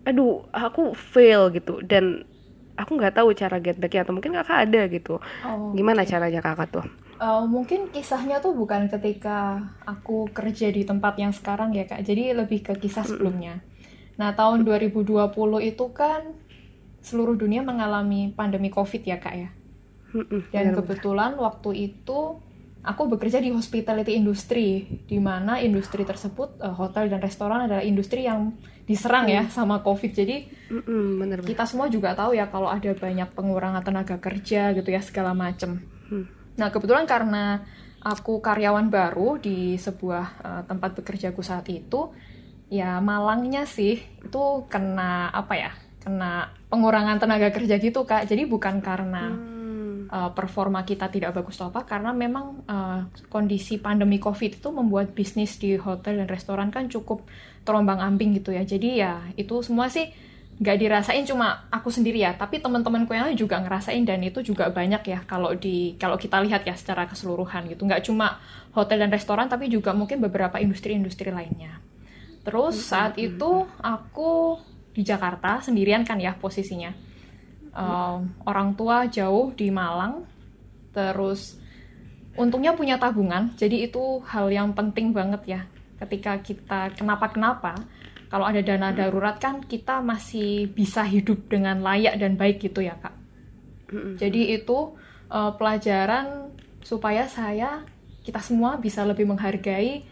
aduh 0.05 0.45
aku 0.53 0.93
fail 0.93 1.49
gitu 1.57 1.81
dan 1.81 2.29
aku 2.77 2.97
nggak 3.01 3.17
tahu 3.17 3.33
cara 3.33 3.61
get 3.65 3.81
backnya 3.81 4.05
atau 4.05 4.13
mungkin 4.13 4.37
kakak 4.37 4.69
ada 4.69 4.83
gitu. 4.93 5.25
Oh, 5.41 5.73
Gimana 5.73 6.05
okay. 6.05 6.13
caranya 6.13 6.45
kakak 6.45 6.69
tuh? 6.69 6.85
Uh, 7.17 7.45
mungkin 7.49 7.89
kisahnya 7.93 8.45
tuh 8.45 8.53
bukan 8.53 8.89
ketika 8.93 9.61
aku 9.89 10.29
kerja 10.33 10.69
di 10.69 10.85
tempat 10.85 11.17
yang 11.17 11.33
sekarang 11.33 11.73
ya 11.73 11.89
kak, 11.89 12.05
jadi 12.05 12.37
lebih 12.37 12.61
ke 12.61 12.77
kisah 12.77 13.05
sebelumnya. 13.09 13.61
Nah, 14.21 14.37
tahun 14.37 14.69
2020 14.69 15.17
itu 15.65 15.87
kan 15.97 16.37
seluruh 17.01 17.41
dunia 17.41 17.65
mengalami 17.65 18.29
pandemi 18.37 18.69
COVID 18.69 19.03
ya, 19.09 19.17
Kak 19.17 19.35
ya. 19.35 19.49
Dan 20.53 20.77
kebetulan 20.77 21.41
waktu 21.41 21.89
itu 21.89 22.37
aku 22.85 23.03
bekerja 23.13 23.41
di 23.41 23.53
hospitality 23.53 24.17
industry, 24.17 25.01
di 25.09 25.17
mana 25.21 25.61
industri 25.61 26.05
tersebut 26.05 26.61
uh, 26.61 26.77
hotel 26.77 27.09
dan 27.09 27.21
restoran 27.21 27.65
adalah 27.69 27.85
industri 27.85 28.25
yang 28.29 28.57
diserang 28.85 29.31
ya 29.31 29.47
Hmm. 29.47 29.53
sama 29.53 29.77
COVID. 29.81 30.13
Jadi 30.13 30.37
bener 31.21 31.41
kita 31.47 31.63
semua 31.69 31.87
juga 31.87 32.13
tahu 32.17 32.35
ya 32.35 32.51
kalau 32.51 32.67
ada 32.67 32.91
banyak 32.91 33.29
pengurangan 33.33 33.85
tenaga 33.85 34.17
kerja 34.19 34.75
gitu 34.75 34.89
ya 34.91 35.01
segala 35.05 35.37
macem. 35.37 35.79
Hmm. 36.11 36.27
Nah 36.59 36.69
kebetulan 36.75 37.07
karena 37.07 37.63
aku 38.01 38.41
karyawan 38.41 38.89
baru 38.89 39.37
di 39.37 39.77
sebuah 39.77 40.25
uh, 40.41 40.63
tempat 40.65 40.97
bekerjaku 40.97 41.45
saat 41.45 41.69
itu, 41.69 42.11
ya 42.71 43.03
malangnya 43.03 43.67
sih 43.67 43.99
itu 43.99 44.43
kena 44.71 45.29
apa 45.35 45.55
ya? 45.59 45.71
Kena 46.01 46.49
pengurangan 46.71 47.21
tenaga 47.21 47.51
kerja 47.53 47.77
gitu 47.77 48.07
kak. 48.09 48.31
Jadi 48.31 48.49
bukan 48.49 48.81
karena 48.81 49.37
Hmm. 50.01 50.09
uh, 50.11 50.31
performa 50.35 50.83
kita 50.83 51.07
tidak 51.13 51.37
bagus 51.37 51.61
atau 51.61 51.71
apa 51.71 51.87
karena 51.87 52.11
memang 52.11 52.67
uh, 52.67 53.07
kondisi 53.31 53.79
pandemi 53.79 54.19
covid 54.19 54.59
itu 54.59 54.69
membuat 54.75 55.15
bisnis 55.15 55.61
di 55.61 55.79
hotel 55.79 56.19
dan 56.25 56.29
restoran 56.31 56.73
kan 56.75 56.91
cukup 56.91 57.27
terombang 57.63 58.03
ambing 58.03 58.35
gitu 58.35 58.51
ya 58.51 58.67
jadi 58.67 58.89
ya 58.97 59.15
itu 59.39 59.61
semua 59.63 59.87
sih 59.93 60.11
nggak 60.61 60.77
dirasain 60.77 61.25
cuma 61.25 61.65
aku 61.73 61.89
sendiri 61.89 62.21
ya 62.21 62.37
tapi 62.37 62.61
teman-temanku 62.61 63.17
yang 63.17 63.33
lain 63.33 63.39
juga 63.39 63.57
ngerasain 63.65 64.05
dan 64.05 64.21
itu 64.21 64.45
juga 64.45 64.69
banyak 64.69 65.01
ya 65.09 65.25
kalau 65.25 65.57
di 65.57 65.97
kalau 65.97 66.21
kita 66.21 66.37
lihat 66.45 66.69
ya 66.69 66.77
secara 66.77 67.09
keseluruhan 67.09 67.65
gitu 67.73 67.89
nggak 67.89 68.05
cuma 68.05 68.37
hotel 68.77 69.01
dan 69.01 69.09
restoran 69.09 69.49
tapi 69.49 69.73
juga 69.73 69.97
mungkin 69.97 70.21
beberapa 70.21 70.61
industri-industri 70.61 71.33
lainnya 71.33 71.81
terus 72.41 72.81
saat 72.81 73.21
itu 73.21 73.69
aku 73.81 74.57
di 74.91 75.03
Jakarta 75.07 75.63
sendirian 75.63 76.03
kan 76.03 76.19
ya 76.19 76.35
posisinya. 76.37 76.93
Um, 77.71 78.35
orang 78.43 78.75
tua 78.75 79.07
jauh 79.07 79.55
di 79.55 79.71
Malang 79.71 80.27
terus 80.91 81.57
untungnya 82.35 82.75
punya 82.75 82.99
tabungan. 82.99 83.55
Jadi 83.55 83.87
itu 83.87 84.19
hal 84.27 84.51
yang 84.51 84.75
penting 84.75 85.15
banget 85.15 85.43
ya. 85.47 85.61
Ketika 86.03 86.43
kita 86.43 86.91
kenapa-kenapa 86.99 87.79
kalau 88.31 88.47
ada 88.47 88.63
dana 88.63 88.91
darurat 88.91 89.39
kan 89.39 89.63
kita 89.63 90.03
masih 90.03 90.71
bisa 90.71 91.03
hidup 91.07 91.51
dengan 91.51 91.83
layak 91.83 92.19
dan 92.19 92.35
baik 92.35 92.63
gitu 92.63 92.83
ya 92.83 92.99
kak. 92.99 93.15
Jadi 93.91 94.55
itu 94.55 94.95
uh, 95.31 95.51
pelajaran 95.59 96.55
supaya 96.83 97.27
saya 97.27 97.83
kita 98.23 98.39
semua 98.39 98.79
bisa 98.79 99.03
lebih 99.03 99.27
menghargai 99.27 100.07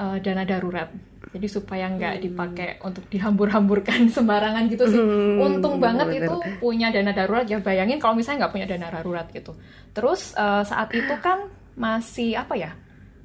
uh, 0.00 0.16
dana 0.24 0.48
darurat 0.48 0.88
jadi 1.30 1.46
supaya 1.46 1.86
nggak 1.86 2.14
dipakai 2.26 2.68
untuk 2.82 3.06
dihambur-hamburkan 3.06 4.10
sembarangan 4.16 4.66
gitu 4.66 4.84
sih. 4.90 4.98
Hmm, 4.98 5.38
untung 5.38 5.78
banget 5.78 6.10
bener. 6.10 6.26
itu 6.26 6.36
punya 6.58 6.90
dana 6.90 7.14
darurat. 7.14 7.46
Ya 7.46 7.62
bayangin 7.62 8.02
kalau 8.02 8.18
misalnya 8.18 8.46
nggak 8.46 8.54
punya 8.58 8.66
dana 8.66 8.90
darurat 8.90 9.26
gitu. 9.30 9.54
Terus 9.94 10.34
uh, 10.34 10.66
saat 10.66 10.90
itu 10.90 11.14
kan 11.22 11.46
masih 11.78 12.34
apa 12.34 12.58
ya 12.58 12.74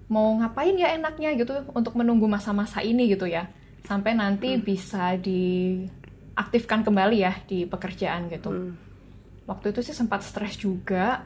mau 0.06 0.38
ngapain 0.38 0.78
ya 0.78 0.94
enaknya 0.94 1.34
gitu 1.34 1.66
untuk 1.74 1.98
menunggu 1.98 2.30
masa-masa 2.30 2.86
ini 2.86 3.10
gitu 3.10 3.26
ya. 3.26 3.50
Sampai 3.90 4.14
nanti 4.14 4.54
bisa 4.62 5.18
diaktifkan 5.18 6.86
kembali 6.86 7.18
ya 7.18 7.34
di 7.50 7.66
pekerjaan 7.66 8.30
gitu. 8.30 8.50
Hmm. 8.54 8.74
waktu 9.46 9.78
itu 9.78 9.86
sih 9.86 9.94
sempat 9.94 10.26
stres 10.26 10.58
juga 10.58 11.22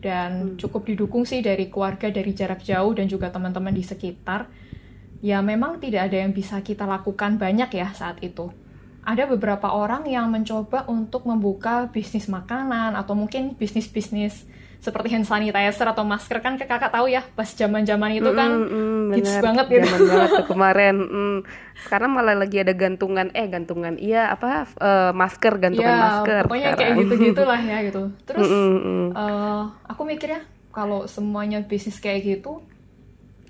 dan 0.00 0.56
cukup 0.56 0.88
didukung 0.88 1.28
sih 1.28 1.44
dari 1.44 1.68
keluarga 1.68 2.08
dari 2.08 2.32
jarak 2.32 2.64
jauh 2.64 2.96
dan 2.96 3.04
juga 3.04 3.28
teman-teman 3.28 3.76
di 3.76 3.84
sekitar 3.84 4.48
ya 5.18 5.42
memang 5.42 5.82
tidak 5.82 6.10
ada 6.10 6.16
yang 6.22 6.30
bisa 6.30 6.62
kita 6.62 6.86
lakukan 6.86 7.36
banyak 7.38 7.70
ya 7.74 7.90
saat 7.90 8.22
itu 8.22 8.50
ada 9.08 9.24
beberapa 9.24 9.72
orang 9.72 10.04
yang 10.04 10.28
mencoba 10.28 10.84
untuk 10.84 11.24
membuka 11.24 11.88
bisnis 11.88 12.28
makanan 12.28 12.92
atau 12.92 13.16
mungkin 13.16 13.56
bisnis-bisnis 13.56 14.44
seperti 14.78 15.10
hand 15.10 15.26
sanitizer 15.26 15.90
atau 15.90 16.06
masker 16.06 16.38
kan 16.38 16.54
kakak 16.54 16.94
tahu 16.94 17.10
ya 17.10 17.26
pas 17.34 17.50
zaman-zaman 17.50 18.14
itu 18.14 18.30
kan 18.30 18.46
Mm-mm, 18.52 19.10
hits 19.10 19.26
bener. 19.34 19.42
banget 19.42 19.66
gitu. 19.74 19.86
Zaman 19.90 20.06
banget 20.06 20.30
tuh 20.30 20.46
kemarin. 20.54 20.96
Mm. 21.02 21.38
Sekarang 21.82 22.10
malah 22.14 22.36
lagi 22.38 22.62
ada 22.62 22.74
gantungan, 22.78 23.26
eh 23.34 23.46
gantungan, 23.50 23.94
iya 23.98 24.30
apa 24.30 24.70
eh, 24.70 25.10
masker, 25.16 25.52
gantungan 25.58 25.94
ya 25.98 25.98
masker. 25.98 26.42
pokoknya 26.46 26.68
kayak 26.68 26.78
sekarang. 26.78 27.00
gitu-gitu 27.02 27.42
lah 27.42 27.60
ya 27.64 27.78
gitu 27.90 28.02
terus 28.28 28.46
Mm-mm, 28.46 28.78
mm. 28.78 29.08
eh, 29.18 29.62
aku 29.90 30.02
mikir 30.06 30.28
ya 30.38 30.40
kalau 30.70 31.10
semuanya 31.10 31.58
bisnis 31.66 31.98
kayak 31.98 32.22
gitu 32.38 32.62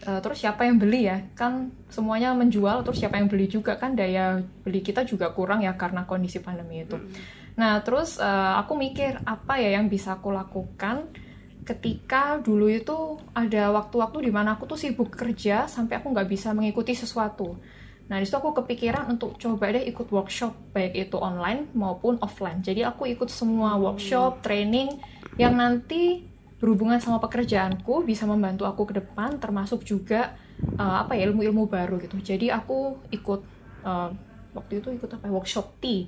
eh, 0.05 0.21
terus 0.23 0.39
siapa 0.39 0.67
yang 0.69 0.77
beli 0.77 1.09
ya? 1.09 1.19
Kan 1.35 1.75
semuanya 1.89 2.35
menjual 2.37 2.85
terus 2.87 3.01
siapa 3.03 3.19
yang 3.19 3.27
beli 3.27 3.51
juga? 3.51 3.79
Kan 3.81 3.99
daya 3.99 4.39
beli 4.63 4.85
kita 4.85 5.03
juga 5.03 5.33
kurang 5.33 5.65
ya 5.65 5.75
karena 5.75 6.05
kondisi 6.05 6.39
pandemi 6.39 6.85
itu. 6.85 6.99
Nah 7.59 7.83
terus 7.83 8.21
eh, 8.21 8.53
aku 8.59 8.79
mikir 8.79 9.23
apa 9.27 9.59
ya 9.59 9.81
yang 9.81 9.91
bisa 9.91 10.19
aku 10.19 10.31
lakukan 10.31 11.11
ketika 11.69 12.41
dulu 12.41 12.65
itu 12.73 13.21
ada 13.37 13.69
waktu-waktu 13.77 14.25
di 14.25 14.33
mana 14.33 14.57
aku 14.57 14.65
tuh 14.65 14.81
sibuk 14.81 15.13
kerja 15.13 15.69
sampai 15.69 16.01
aku 16.01 16.17
nggak 16.17 16.29
bisa 16.29 16.57
mengikuti 16.57 16.97
sesuatu. 16.97 17.61
Nah, 18.09 18.17
di 18.17 18.25
situ 18.25 18.41
aku 18.41 18.57
kepikiran 18.65 19.05
untuk 19.13 19.37
coba 19.37 19.69
deh 19.69 19.85
ikut 19.85 20.09
workshop, 20.09 20.73
baik 20.73 20.97
itu 20.97 21.21
online 21.21 21.69
maupun 21.77 22.17
offline. 22.25 22.65
Jadi 22.65 22.81
aku 22.81 23.05
ikut 23.05 23.29
semua 23.29 23.77
workshop, 23.77 24.41
training 24.41 24.97
yang 25.37 25.61
nanti 25.61 26.25
berhubungan 26.61 27.01
sama 27.05 27.19
pekerjaanku, 27.25 27.93
bisa 28.11 28.25
membantu 28.33 28.63
aku 28.71 28.83
ke 28.91 28.95
depan, 29.01 29.31
termasuk 29.43 29.81
juga 29.91 30.17
eh, 30.81 30.95
apa 31.03 31.13
ya 31.19 31.23
ilmu-ilmu 31.29 31.63
baru 31.75 31.93
gitu. 32.05 32.17
Jadi 32.31 32.45
aku 32.57 32.73
ikut 33.17 33.41
eh, 33.87 34.07
waktu 34.57 34.73
itu 34.81 34.89
ikut 34.97 35.11
apa 35.15 35.25
ya, 35.29 35.33
workshop 35.39 35.67
tea. 35.83 35.99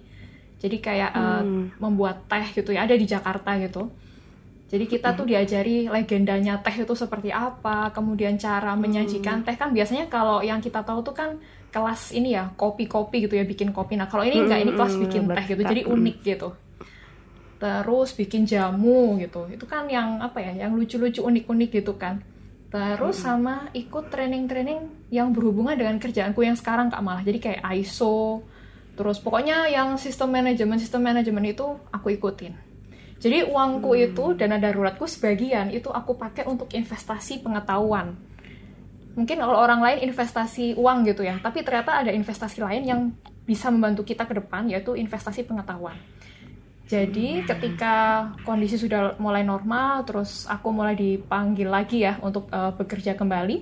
Jadi 0.63 0.77
kayak 0.87 1.11
eh, 1.19 1.41
Hmm. 1.41 1.71
membuat 1.83 2.17
teh 2.31 2.45
gitu 2.57 2.71
ya, 2.77 2.81
ada 2.87 2.95
di 3.03 3.07
Jakarta 3.15 3.51
gitu. 3.65 3.79
Jadi 4.73 4.85
kita 4.93 5.09
tuh 5.19 5.27
diajari 5.31 5.71
legendanya 5.95 6.53
teh 6.65 6.75
itu 6.87 6.95
seperti 7.03 7.29
apa, 7.35 7.91
kemudian 7.97 8.35
cara 8.45 8.71
menyajikan 8.85 9.37
teh 9.45 9.55
kan 9.61 9.69
biasanya 9.77 10.05
kalau 10.15 10.37
yang 10.49 10.61
kita 10.67 10.81
tahu 10.87 10.99
tuh 11.07 11.15
kan 11.21 11.31
kelas 11.75 12.01
ini 12.19 12.29
ya 12.39 12.43
kopi-kopi 12.61 13.17
gitu 13.27 13.35
ya 13.41 13.45
bikin 13.53 13.71
kopi. 13.77 13.93
Nah 13.99 14.07
kalau 14.11 14.23
ini 14.29 14.37
enggak 14.47 14.61
ini 14.63 14.73
kelas 14.79 14.95
Mm-mm, 14.95 15.03
bikin 15.03 15.23
teh 15.35 15.45
gitu, 15.51 15.63
jadi 15.71 15.83
unik 15.95 16.17
gitu. 16.29 16.47
Terus 17.61 18.17
bikin 18.17 18.49
jamu 18.49 19.21
gitu, 19.21 19.45
itu 19.53 19.69
kan 19.69 19.85
yang 19.85 20.25
apa 20.25 20.41
ya, 20.41 20.65
yang 20.65 20.73
lucu-lucu 20.73 21.21
unik-unik 21.21 21.71
gitu 21.85 21.93
kan. 22.01 22.25
Terus 22.73 23.21
sama 23.21 23.69
ikut 23.77 24.09
training-training 24.09 25.13
yang 25.13 25.35
berhubungan 25.37 25.77
dengan 25.77 26.01
kerjaanku 26.01 26.41
yang 26.41 26.57
sekarang 26.57 26.89
kak 26.89 27.05
malah, 27.05 27.21
jadi 27.21 27.37
kayak 27.37 27.63
ISO. 27.85 28.41
Terus 28.97 29.21
pokoknya 29.21 29.69
yang 29.69 30.01
sistem 30.01 30.33
manajemen 30.33 30.81
sistem 30.81 31.05
manajemen 31.05 31.53
itu 31.53 31.67
aku 31.93 32.17
ikutin. 32.17 32.57
Jadi 33.21 33.45
uangku 33.45 33.93
itu 33.93 34.33
dana 34.33 34.57
daruratku 34.57 35.05
sebagian 35.05 35.69
itu 35.69 35.93
aku 35.93 36.17
pakai 36.17 36.49
untuk 36.49 36.73
investasi 36.73 37.45
pengetahuan. 37.45 38.17
Mungkin 39.13 39.37
kalau 39.37 39.61
orang 39.61 39.85
lain 39.85 40.09
investasi 40.09 40.81
uang 40.81 41.05
gitu 41.05 41.29
ya, 41.29 41.37
tapi 41.45 41.61
ternyata 41.61 42.01
ada 42.01 42.09
investasi 42.09 42.65
lain 42.65 42.83
yang 42.89 43.01
bisa 43.45 43.69
membantu 43.69 44.09
kita 44.09 44.25
ke 44.25 44.41
depan 44.41 44.71
yaitu 44.73 44.97
investasi 44.97 45.45
pengetahuan. 45.45 45.99
Jadi 46.91 47.47
ketika 47.47 48.27
kondisi 48.43 48.75
sudah 48.75 49.15
mulai 49.23 49.47
normal, 49.47 50.03
terus 50.03 50.43
aku 50.51 50.75
mulai 50.75 50.99
dipanggil 50.99 51.71
lagi 51.71 52.03
ya 52.03 52.19
untuk 52.19 52.51
eh, 52.51 52.75
bekerja 52.75 53.15
kembali, 53.15 53.57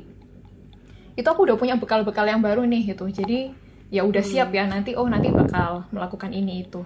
itu 1.13 1.29
aku 1.29 1.45
udah 1.45 1.61
punya 1.61 1.77
bekal-bekal 1.77 2.25
yang 2.25 2.41
baru 2.41 2.65
nih 2.65 2.97
gitu. 2.97 3.05
Jadi 3.13 3.53
ya 3.93 4.09
udah 4.09 4.25
siap 4.25 4.49
ya 4.57 4.65
nanti 4.65 4.97
oh 4.97 5.05
nanti 5.05 5.29
bakal 5.29 5.85
melakukan 5.93 6.33
ini 6.33 6.65
itu. 6.65 6.81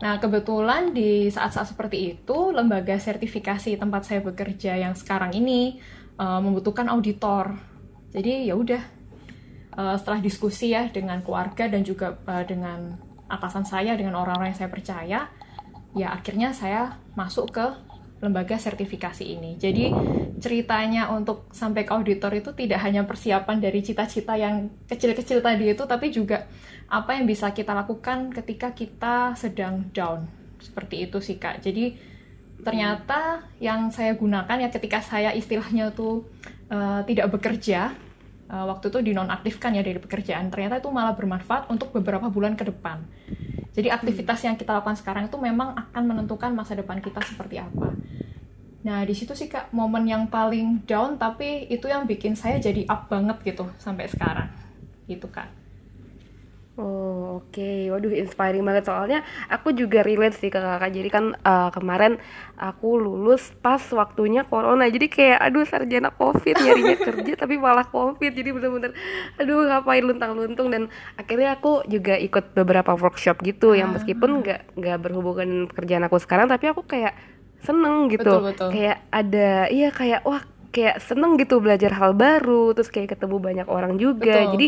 Nah 0.00 0.16
kebetulan 0.16 0.96
di 0.96 1.28
saat-saat 1.28 1.76
seperti 1.76 2.16
itu 2.16 2.38
lembaga 2.52 2.96
sertifikasi 2.96 3.76
tempat 3.76 4.08
saya 4.08 4.24
bekerja 4.24 4.80
yang 4.80 4.96
sekarang 4.96 5.36
ini 5.36 5.76
eh, 6.16 6.40
membutuhkan 6.40 6.88
auditor. 6.88 7.60
Jadi 8.08 8.48
ya 8.48 8.56
udah 8.56 8.82
eh, 9.76 9.94
setelah 10.00 10.24
diskusi 10.24 10.72
ya 10.72 10.88
dengan 10.88 11.20
keluarga 11.20 11.68
dan 11.68 11.84
juga 11.84 12.16
eh, 12.24 12.48
dengan 12.48 12.96
atasan 13.28 13.68
saya 13.68 14.00
dengan 14.00 14.16
orang-orang 14.16 14.52
yang 14.52 14.60
saya 14.64 14.70
percaya, 14.72 15.20
ya 15.94 16.14
akhirnya 16.14 16.50
saya 16.50 16.98
masuk 17.14 17.54
ke 17.54 17.66
lembaga 18.24 18.56
sertifikasi 18.56 19.20
ini. 19.20 19.60
Jadi 19.60 19.92
ceritanya 20.40 21.12
untuk 21.12 21.52
sampai 21.52 21.84
ke 21.84 21.92
auditor 21.92 22.32
itu 22.32 22.56
tidak 22.56 22.80
hanya 22.80 23.04
persiapan 23.04 23.60
dari 23.60 23.84
cita-cita 23.84 24.32
yang 24.34 24.72
kecil-kecil 24.88 25.44
tadi 25.44 25.76
itu, 25.76 25.84
tapi 25.84 26.08
juga 26.08 26.48
apa 26.88 27.16
yang 27.16 27.28
bisa 27.28 27.52
kita 27.52 27.76
lakukan 27.76 28.32
ketika 28.32 28.72
kita 28.72 29.36
sedang 29.36 29.92
down. 29.92 30.24
Seperti 30.58 31.04
itu 31.04 31.20
sih 31.20 31.36
kak. 31.36 31.60
Jadi 31.60 32.14
ternyata 32.64 33.44
yang 33.60 33.92
saya 33.92 34.16
gunakan 34.16 34.56
ya 34.56 34.72
ketika 34.72 35.04
saya 35.04 35.36
istilahnya 35.36 35.92
tuh 35.92 36.24
eh, 36.72 37.00
tidak 37.04 37.28
bekerja, 37.36 37.92
eh, 38.48 38.64
waktu 38.64 38.90
itu 38.92 38.98
dinonaktifkan 39.12 39.76
ya 39.76 39.82
dari 39.84 40.00
pekerjaan, 40.00 40.48
ternyata 40.48 40.80
itu 40.80 40.88
malah 40.92 41.16
bermanfaat 41.16 41.68
untuk 41.72 41.92
beberapa 41.92 42.28
bulan 42.28 42.56
ke 42.58 42.64
depan. 42.68 43.04
Jadi 43.74 43.90
aktivitas 43.90 44.38
yang 44.46 44.54
kita 44.54 44.70
lakukan 44.70 44.94
sekarang 44.94 45.26
itu 45.26 45.34
memang 45.34 45.74
akan 45.74 46.02
menentukan 46.06 46.54
masa 46.54 46.78
depan 46.78 47.02
kita 47.02 47.18
seperti 47.26 47.58
apa. 47.58 47.90
Nah, 48.84 49.00
di 49.02 49.16
situ 49.16 49.32
sih 49.32 49.48
Kak 49.48 49.72
momen 49.72 50.04
yang 50.06 50.28
paling 50.28 50.84
down 50.84 51.16
tapi 51.16 51.66
itu 51.72 51.88
yang 51.88 52.04
bikin 52.04 52.36
saya 52.36 52.60
jadi 52.60 52.84
up 52.86 53.08
banget 53.10 53.40
gitu 53.42 53.66
sampai 53.80 54.06
sekarang. 54.06 54.52
Gitu 55.08 55.26
Kak. 55.26 55.63
Oh 56.74 57.38
oke, 57.38 57.54
okay. 57.54 57.86
waduh 57.86 58.10
inspiring 58.10 58.66
banget 58.66 58.90
soalnya 58.90 59.22
aku 59.46 59.70
juga 59.70 60.02
relate 60.02 60.34
sih 60.34 60.50
ke 60.50 60.58
kakak. 60.58 60.90
Jadi 60.90 61.06
kan 61.06 61.24
uh, 61.46 61.70
kemarin 61.70 62.18
aku 62.58 62.98
lulus 62.98 63.54
pas 63.62 63.78
waktunya 63.94 64.42
corona, 64.42 64.82
jadi 64.90 65.06
kayak 65.06 65.38
aduh 65.38 65.62
sarjana 65.62 66.10
covid 66.10 66.58
nyarinya 66.58 66.98
kerja 67.14 67.32
tapi 67.38 67.62
malah 67.62 67.86
covid, 67.86 68.34
jadi 68.34 68.50
bener-bener 68.50 68.90
aduh 69.38 69.70
ngapain 69.70 70.02
luntang-luntung 70.02 70.74
dan 70.74 70.90
akhirnya 71.14 71.54
aku 71.54 71.86
juga 71.86 72.18
ikut 72.18 72.58
beberapa 72.58 72.98
workshop 72.98 73.46
gitu 73.46 73.78
yang 73.78 73.94
meskipun 73.94 74.42
nggak 74.42 74.74
nggak 74.74 74.98
berhubungan 74.98 75.70
pekerjaan 75.70 76.02
aku 76.10 76.18
sekarang, 76.18 76.50
tapi 76.50 76.74
aku 76.74 76.82
kayak 76.82 77.14
seneng 77.62 78.10
gitu, 78.10 78.42
Betul, 78.42 78.50
betul. 78.50 78.68
kayak 78.74 78.98
ada 79.14 79.70
iya 79.70 79.94
kayak 79.94 80.26
wah 80.26 80.42
kayak 80.74 80.98
seneng 80.98 81.38
gitu 81.38 81.62
belajar 81.62 81.94
hal 81.94 82.18
baru 82.18 82.74
terus 82.74 82.90
kayak 82.90 83.14
ketemu 83.14 83.38
banyak 83.38 83.66
orang 83.70 83.94
juga 83.94 84.42
Betul. 84.42 84.52
jadi 84.58 84.66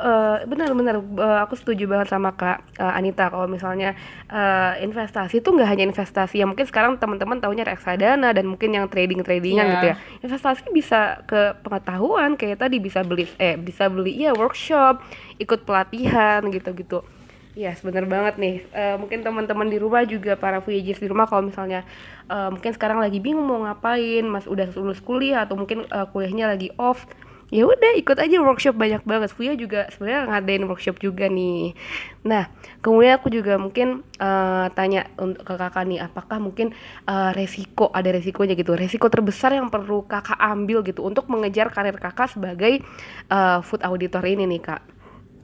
uh, 0.00 0.40
benar-benar 0.48 0.96
uh, 0.98 1.44
aku 1.44 1.54
setuju 1.54 1.84
banget 1.84 2.08
sama 2.08 2.32
kak 2.32 2.64
uh, 2.80 2.96
Anita 2.96 3.28
kalau 3.28 3.44
misalnya 3.44 3.92
uh, 4.26 4.74
investasi 4.80 5.38
itu 5.38 5.48
nggak 5.52 5.68
hanya 5.68 5.84
investasi 5.86 6.40
yang 6.40 6.50
mungkin 6.50 6.64
sekarang 6.64 6.96
teman-teman 6.96 7.38
tahunya 7.38 7.68
reksadana 7.68 8.32
dan 8.32 8.48
mungkin 8.48 8.72
yang 8.72 8.88
trading 8.88 9.20
tradingan 9.20 9.62
Iya. 9.62 9.72
gitu 9.76 9.86
ya 9.92 9.96
investasi 10.24 10.72
bisa 10.72 11.20
ke 11.28 11.54
pengetahuan 11.60 12.34
kayak 12.34 12.64
tadi 12.64 12.80
bisa 12.80 13.04
beli 13.04 13.28
eh 13.36 13.60
bisa 13.60 13.86
beli 13.86 14.16
ya 14.16 14.32
workshop 14.32 15.04
ikut 15.36 15.68
pelatihan 15.68 16.40
gitu-gitu 16.48 17.04
Iya, 17.50 17.74
bener 17.82 18.06
banget 18.06 18.38
nih. 18.38 18.62
Eh, 18.70 18.94
mungkin 18.94 19.26
teman-teman 19.26 19.66
di 19.66 19.74
rumah 19.74 20.06
juga 20.06 20.38
para 20.38 20.62
Voyagers 20.62 21.02
di 21.02 21.10
rumah 21.10 21.26
kalau 21.26 21.42
misalnya 21.42 21.82
eh, 22.30 22.46
mungkin 22.48 22.70
sekarang 22.70 23.02
lagi 23.02 23.18
bingung 23.18 23.42
mau 23.42 23.66
ngapain, 23.66 24.22
Mas 24.22 24.46
udah 24.46 24.70
lulus 24.78 25.02
kuliah 25.02 25.42
atau 25.42 25.58
mungkin 25.58 25.82
eh, 25.82 26.06
kuliahnya 26.14 26.46
lagi 26.46 26.70
off, 26.78 27.10
ya 27.50 27.66
udah 27.66 27.92
ikut 27.98 28.18
aja 28.18 28.36
workshop 28.38 28.78
banyak 28.78 29.02
banget. 29.02 29.30
Fuya 29.34 29.52
juga 29.58 29.90
sebenarnya 29.90 30.30
ngadain 30.30 30.64
workshop 30.70 30.96
juga 31.02 31.26
nih. 31.26 31.74
Nah, 32.22 32.46
kemudian 32.80 33.18
aku 33.18 33.28
juga 33.28 33.58
mungkin 33.58 34.06
eh, 34.22 34.66
tanya 34.72 35.10
untuk 35.18 35.42
ke 35.44 35.54
kakak 35.58 35.84
nih, 35.90 36.00
apakah 36.06 36.38
mungkin 36.38 36.72
eh, 37.10 37.30
resiko 37.34 37.90
ada 37.90 38.08
resikonya 38.14 38.54
gitu, 38.54 38.78
resiko 38.78 39.10
terbesar 39.10 39.52
yang 39.54 39.68
perlu 39.68 40.06
kakak 40.06 40.38
ambil 40.38 40.86
gitu 40.86 41.02
untuk 41.02 41.26
mengejar 41.26 41.68
karir 41.74 41.98
kakak 41.98 42.30
sebagai 42.30 42.80
eh, 43.28 43.58
food 43.66 43.82
auditor 43.82 44.22
ini 44.24 44.46
nih 44.46 44.62
kak. 44.62 44.82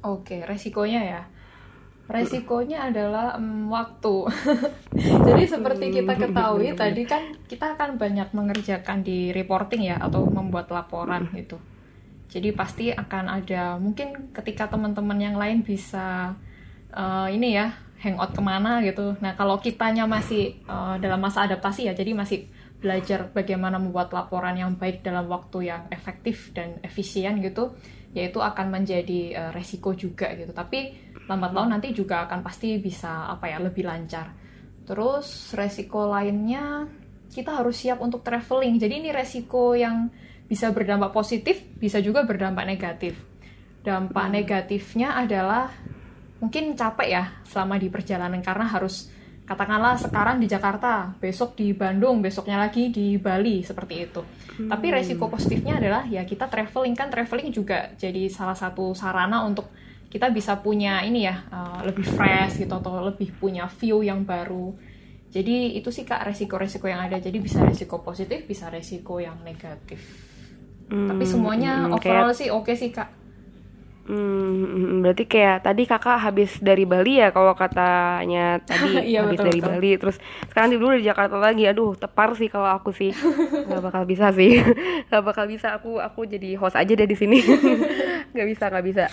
Oke, 0.07 0.47
resikonya 0.47 1.03
ya. 1.03 1.23
Resikonya 2.07 2.87
adalah 2.87 3.35
em, 3.35 3.67
waktu. 3.67 4.31
Jadi 5.27 5.43
seperti 5.51 5.91
kita 5.91 6.15
ketahui 6.15 6.71
tadi 6.79 7.03
kan 7.03 7.35
kita 7.51 7.75
akan 7.75 7.99
banyak 7.99 8.31
mengerjakan 8.31 9.03
di 9.03 9.35
reporting 9.35 9.91
ya 9.91 9.99
atau 9.99 10.23
membuat 10.31 10.71
laporan 10.71 11.27
gitu. 11.35 11.59
Jadi 12.27 12.51
pasti 12.53 12.91
akan 12.91 13.25
ada 13.43 13.79
mungkin 13.79 14.35
ketika 14.35 14.67
teman-teman 14.67 15.19
yang 15.19 15.37
lain 15.39 15.63
bisa 15.63 16.35
eh, 16.91 17.29
ini 17.33 17.55
ya 17.55 17.73
hangout 18.03 18.37
ke 18.37 18.43
mana 18.45 18.85
gitu. 18.85 19.17
Nah 19.23 19.33
kalau 19.39 19.57
kitanya 19.63 20.05
masih 20.05 20.59
eh, 20.61 20.95
dalam 21.01 21.23
masa 21.23 21.47
adaptasi 21.47 21.89
ya, 21.89 21.95
jadi 21.95 22.13
masih 22.13 22.51
belajar 22.77 23.33
bagaimana 23.33 23.81
membuat 23.81 24.13
laporan 24.13 24.53
yang 24.55 24.77
baik 24.77 25.01
dalam 25.01 25.27
waktu 25.33 25.73
yang 25.73 25.83
efektif 25.89 26.53
dan 26.53 26.77
efisien 26.85 27.41
gitu, 27.41 27.73
yaitu 28.13 28.43
akan 28.43 28.69
menjadi 28.69 29.21
eh, 29.33 29.51
resiko 29.55 29.97
juga 29.97 30.31
gitu. 30.35 30.53
Tapi 30.53 31.07
lambat 31.27 31.53
laun 31.55 31.75
nanti 31.75 31.91
juga 31.91 32.27
akan 32.29 32.43
pasti 32.45 32.79
bisa 32.79 33.31
apa 33.33 33.51
ya 33.51 33.59
lebih 33.59 33.87
lancar. 33.87 34.35
Terus 34.87 35.57
resiko 35.59 36.07
lainnya 36.07 36.87
kita 37.35 37.59
harus 37.59 37.83
siap 37.83 37.99
untuk 37.99 38.23
traveling. 38.23 38.79
Jadi 38.79 39.03
ini 39.03 39.11
resiko 39.11 39.75
yang 39.75 40.07
bisa 40.47 40.71
berdampak 40.71 41.11
positif, 41.11 41.63
bisa 41.79 41.99
juga 41.99 42.23
berdampak 42.23 42.67
negatif. 42.67 43.19
Dampak 43.83 44.31
negatifnya 44.31 45.15
adalah 45.19 45.71
mungkin 46.39 46.75
capek 46.79 47.09
ya 47.09 47.25
selama 47.47 47.79
di 47.79 47.89
perjalanan 47.91 48.43
karena 48.43 48.67
harus 48.67 49.11
katakanlah 49.47 49.95
sekarang 49.95 50.43
di 50.43 50.51
Jakarta, 50.51 51.15
besok 51.23 51.55
di 51.55 51.71
Bandung, 51.71 52.19
besoknya 52.19 52.59
lagi 52.59 52.91
di 52.91 53.15
Bali 53.17 53.63
seperti 53.63 53.95
itu. 54.03 54.23
Tapi 54.67 54.87
resiko 54.91 55.31
positifnya 55.31 55.79
adalah 55.79 56.03
ya 56.07 56.27
kita 56.27 56.51
traveling 56.51 56.99
kan 56.99 57.09
traveling 57.13 57.55
juga 57.55 57.95
jadi 57.95 58.27
salah 58.27 58.59
satu 58.59 58.91
sarana 58.97 59.47
untuk 59.47 59.71
kita 60.11 60.33
bisa 60.33 60.59
punya 60.59 61.03
ini 61.05 61.29
ya 61.29 61.47
uh, 61.51 61.81
lebih 61.87 62.07
fresh 62.07 62.63
gitu 62.63 62.75
atau 62.75 63.05
lebih 63.07 63.35
punya 63.39 63.71
view 63.71 64.03
yang 64.03 64.27
baru. 64.27 64.75
Jadi 65.31 65.77
itu 65.77 65.93
sih 65.93 66.09
kak 66.09 66.25
resiko-resiko 66.27 66.89
yang 66.89 67.07
ada. 67.07 67.21
Jadi 67.21 67.39
bisa 67.39 67.61
resiko 67.63 68.01
positif, 68.01 68.49
bisa 68.49 68.73
resiko 68.73 69.21
yang 69.21 69.37
negatif. 69.45 70.01
Tapi 70.87 71.25
semuanya 71.27 71.87
hmm, 71.87 71.99
overall 71.99 72.31
sih 72.31 72.49
oke 72.53 72.71
sih 72.79 72.95
kak. 72.95 73.11
Hmm, 74.07 75.03
berarti 75.03 75.27
kayak 75.27 75.67
tadi 75.67 75.83
kakak 75.83 76.23
habis 76.23 76.63
dari 76.63 76.87
Bali 76.87 77.19
ya 77.19 77.35
kalau 77.35 77.59
katanya 77.59 78.59
tadi 78.69 79.03
Iya, 79.03 79.27
habis 79.27 79.35
betul, 79.35 79.47
dari 79.51 79.59
betul. 79.59 79.71
Bali. 79.75 79.91
Terus 79.99 80.17
sekarang 80.47 80.71
dulu 80.73 80.95
di 80.95 81.05
Jakarta 81.05 81.37
lagi. 81.37 81.67
Aduh 81.67 81.93
tepar 81.93 82.33
sih 82.35 82.47
kalau 82.47 82.71
aku 82.71 82.95
sih. 82.95 83.11
Nggak 83.67 83.83
bakal 83.83 84.03
bisa 84.07 84.31
sih. 84.31 84.63
Nggak 85.11 85.23
bakal 85.23 85.45
bisa. 85.47 85.75
Aku 85.75 85.99
aku 85.99 86.23
jadi 86.25 86.55
host 86.55 86.79
aja 86.79 86.87
deh 86.89 87.03
di 87.05 87.19
sini. 87.19 87.43
Nggak 88.31 88.47
bisa 88.47 88.65
nggak 88.71 88.87
bisa. 88.87 89.05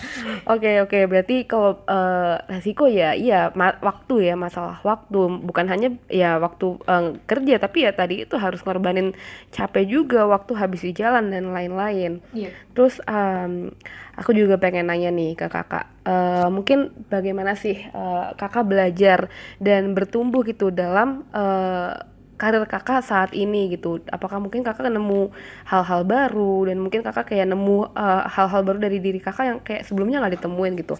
Oke 0.46 0.78
oke. 0.78 0.98
Berarti 1.04 1.36
kalau 1.44 1.82
eh, 1.84 2.34
resiko 2.48 2.86
ya 2.86 3.18
iya 3.18 3.50
ma- 3.52 3.78
waktu 3.82 4.30
ya 4.30 4.38
masalah 4.38 4.78
waktu. 4.80 5.42
Bukan 5.42 5.66
hanya 5.66 5.90
ya 6.06 6.38
waktu 6.38 6.78
eh, 6.80 7.04
kerja. 7.26 7.58
Tapi 7.58 7.82
ya 7.82 7.90
tadi 7.90 8.22
itu 8.22 8.38
harus 8.38 8.62
ngorbanin 8.62 9.10
capek 9.50 9.90
juga 9.90 10.30
waktu 10.30 10.54
habis 10.54 10.86
di 10.86 10.94
jalan 10.94 11.34
dan 11.34 11.50
lain-lain. 11.50 12.22
Iya. 12.30 12.54
Terus 12.74 13.02
em, 13.06 13.74
aku 14.20 14.30
juga 14.36 14.56
pengen 14.62 14.86
nanya 14.90 15.10
nih 15.14 15.32
ke 15.38 15.46
kakak, 15.50 15.86
Eh, 16.04 16.48
mungkin 16.52 16.92
bagaimana 17.08 17.56
sih 17.56 17.76
eh, 17.80 18.26
kakak 18.36 18.64
belajar 18.68 19.32
dan 19.56 19.96
bertumbuh 19.96 20.44
gitu 20.44 20.68
dalam 20.68 21.24
eh, 21.32 21.92
karir 22.36 22.64
kakak 22.68 23.00
saat 23.00 23.30
ini 23.32 23.72
gitu? 23.72 24.04
Apakah 24.12 24.36
mungkin 24.42 24.60
kakak 24.66 24.90
nemu 24.92 25.32
hal-hal 25.64 26.02
baru 26.04 26.68
dan 26.68 26.76
mungkin 26.82 27.00
kakak 27.06 27.32
kayak 27.32 27.46
nemu 27.48 27.94
hal-hal 28.34 28.60
baru 28.66 28.78
dari 28.82 28.98
diri 29.00 29.16
kakak 29.22 29.44
yang 29.48 29.58
kayak 29.64 29.82
sebelumnya 29.88 30.20
nggak 30.20 30.34
ditemuin 30.42 30.74
gitu? 30.82 30.96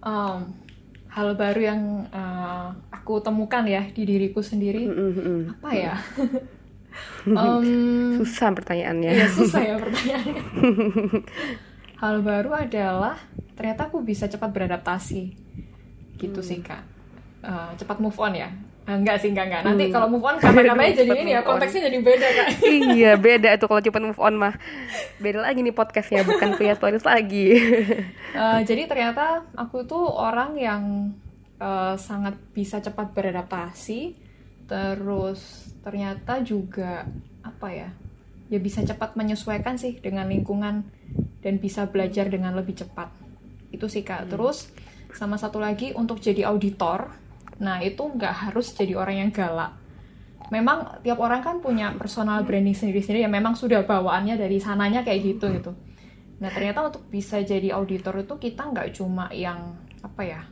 Um, 0.00 0.56
hal 1.12 1.36
baru 1.36 1.60
yang 1.60 1.82
uh, 2.08 2.72
aku 2.88 3.20
temukan 3.20 3.64
ya 3.68 3.84
di 3.92 4.02
diriku 4.08 4.40
sendiri 4.40 4.88
Mm-mm-mm. 4.88 5.60
apa 5.60 5.70
ya? 5.76 5.94
Em, 7.26 8.16
Susah 8.18 8.50
pertanyaannya. 8.56 9.10
Iya 9.14 9.26
susah 9.30 9.62
ya 9.62 9.74
pertanyaannya. 9.78 10.42
Hal 12.00 12.24
baru 12.24 12.56
adalah 12.56 13.20
ternyata 13.52 13.92
aku 13.92 14.00
bisa 14.00 14.24
cepat 14.24 14.48
beradaptasi, 14.50 15.36
gitu 16.16 16.40
sih 16.40 16.64
kak. 16.64 16.80
Eh, 17.40 17.70
cepat 17.76 18.00
move 18.00 18.16
on 18.16 18.32
ya? 18.32 18.48
Eh, 18.88 18.96
enggak 18.96 19.20
sih 19.20 19.28
enggak 19.28 19.52
enggak. 19.52 19.62
Nanti 19.68 19.84
kalau 19.92 20.08
move 20.08 20.24
on 20.24 20.40
kata-katanya 20.40 20.96
jadi 21.04 21.10
Cepat 21.12 21.20
ini 21.20 21.30
ya 21.30 21.40
on. 21.40 21.46
konteksnya 21.46 21.80
jadi 21.86 21.98
beda 22.00 22.28
kak. 22.32 22.48
iya 22.96 23.12
beda 23.14 23.50
tuh 23.60 23.68
kalau 23.68 23.84
cepet 23.84 24.00
move 24.00 24.16
on 24.16 24.34
mah 24.34 24.54
beda 25.20 25.44
lagi 25.44 25.60
nih 25.60 25.76
podcastnya 25.76 26.24
bukan 26.24 26.56
kuliah 26.56 26.72
stories 26.74 27.04
lagi 27.04 27.48
Eh, 28.30 28.60
jadi 28.62 28.86
ternyata 28.86 29.42
aku 29.52 29.84
tuh 29.84 30.06
orang 30.06 30.54
yang 30.54 31.12
eh, 31.58 31.94
sangat 32.00 32.38
bisa 32.54 32.78
cepat 32.78 33.12
beradaptasi, 33.12 34.14
terus 34.64 35.40
ternyata 35.82 36.38
juga 36.40 37.04
apa 37.42 37.68
ya, 37.68 37.90
ya 38.50 38.58
bisa 38.58 38.82
cepat 38.82 39.14
menyesuaikan 39.14 39.78
sih 39.78 40.02
dengan 40.02 40.26
lingkungan 40.26 40.90
dan 41.40 41.54
bisa 41.62 41.86
belajar 41.86 42.26
dengan 42.26 42.58
lebih 42.58 42.82
cepat. 42.82 43.14
Itu 43.70 43.86
sih 43.86 44.02
kak. 44.02 44.26
Terus 44.26 44.74
sama 45.14 45.38
satu 45.38 45.62
lagi 45.62 45.94
untuk 45.94 46.18
jadi 46.18 46.50
auditor, 46.50 47.14
nah 47.62 47.78
itu 47.78 48.02
nggak 48.02 48.50
harus 48.50 48.74
jadi 48.74 48.98
orang 48.98 49.16
yang 49.26 49.30
galak. 49.30 49.78
Memang 50.50 50.98
tiap 51.06 51.22
orang 51.22 51.46
kan 51.46 51.62
punya 51.62 51.94
personal 51.94 52.42
branding 52.42 52.74
sendiri-sendiri 52.74 53.22
ya 53.22 53.30
memang 53.30 53.54
sudah 53.54 53.86
bawaannya 53.86 54.34
dari 54.34 54.58
sananya 54.58 55.06
kayak 55.06 55.20
gitu 55.22 55.46
gitu. 55.54 55.72
Nah 56.42 56.50
ternyata 56.50 56.90
untuk 56.90 57.06
bisa 57.06 57.38
jadi 57.38 57.70
auditor 57.78 58.26
itu 58.26 58.34
kita 58.34 58.74
nggak 58.74 58.98
cuma 58.98 59.30
yang 59.30 59.78
apa 60.02 60.22
ya 60.26 60.42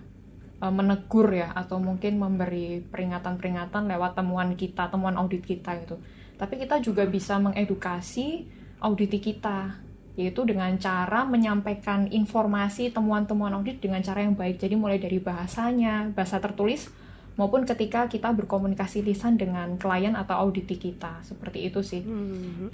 eh, 0.62 0.70
menegur 0.70 1.34
ya 1.34 1.50
atau 1.50 1.82
mungkin 1.82 2.14
memberi 2.14 2.78
peringatan-peringatan 2.78 3.90
lewat 3.90 4.14
temuan 4.14 4.54
kita, 4.54 4.86
temuan 4.86 5.18
audit 5.18 5.42
kita 5.42 5.74
gitu. 5.82 5.98
Tapi 6.38 6.54
kita 6.62 6.78
juga 6.78 7.02
bisa 7.04 7.36
mengedukasi 7.42 8.46
auditi 8.78 9.18
kita 9.18 9.88
yaitu 10.18 10.42
dengan 10.42 10.74
cara 10.82 11.22
menyampaikan 11.22 12.10
informasi 12.10 12.90
temuan-temuan 12.90 13.54
audit 13.54 13.78
dengan 13.78 14.02
cara 14.02 14.26
yang 14.26 14.34
baik. 14.34 14.58
Jadi 14.58 14.74
mulai 14.74 14.98
dari 14.98 15.22
bahasanya, 15.22 16.10
bahasa 16.10 16.42
tertulis 16.42 16.90
maupun 17.38 17.62
ketika 17.62 18.10
kita 18.10 18.34
berkomunikasi 18.34 19.06
lisan 19.06 19.38
dengan 19.38 19.78
klien 19.78 20.18
atau 20.18 20.34
auditi 20.34 20.74
kita. 20.74 21.22
Seperti 21.22 21.70
itu 21.70 21.86
sih. 21.86 22.02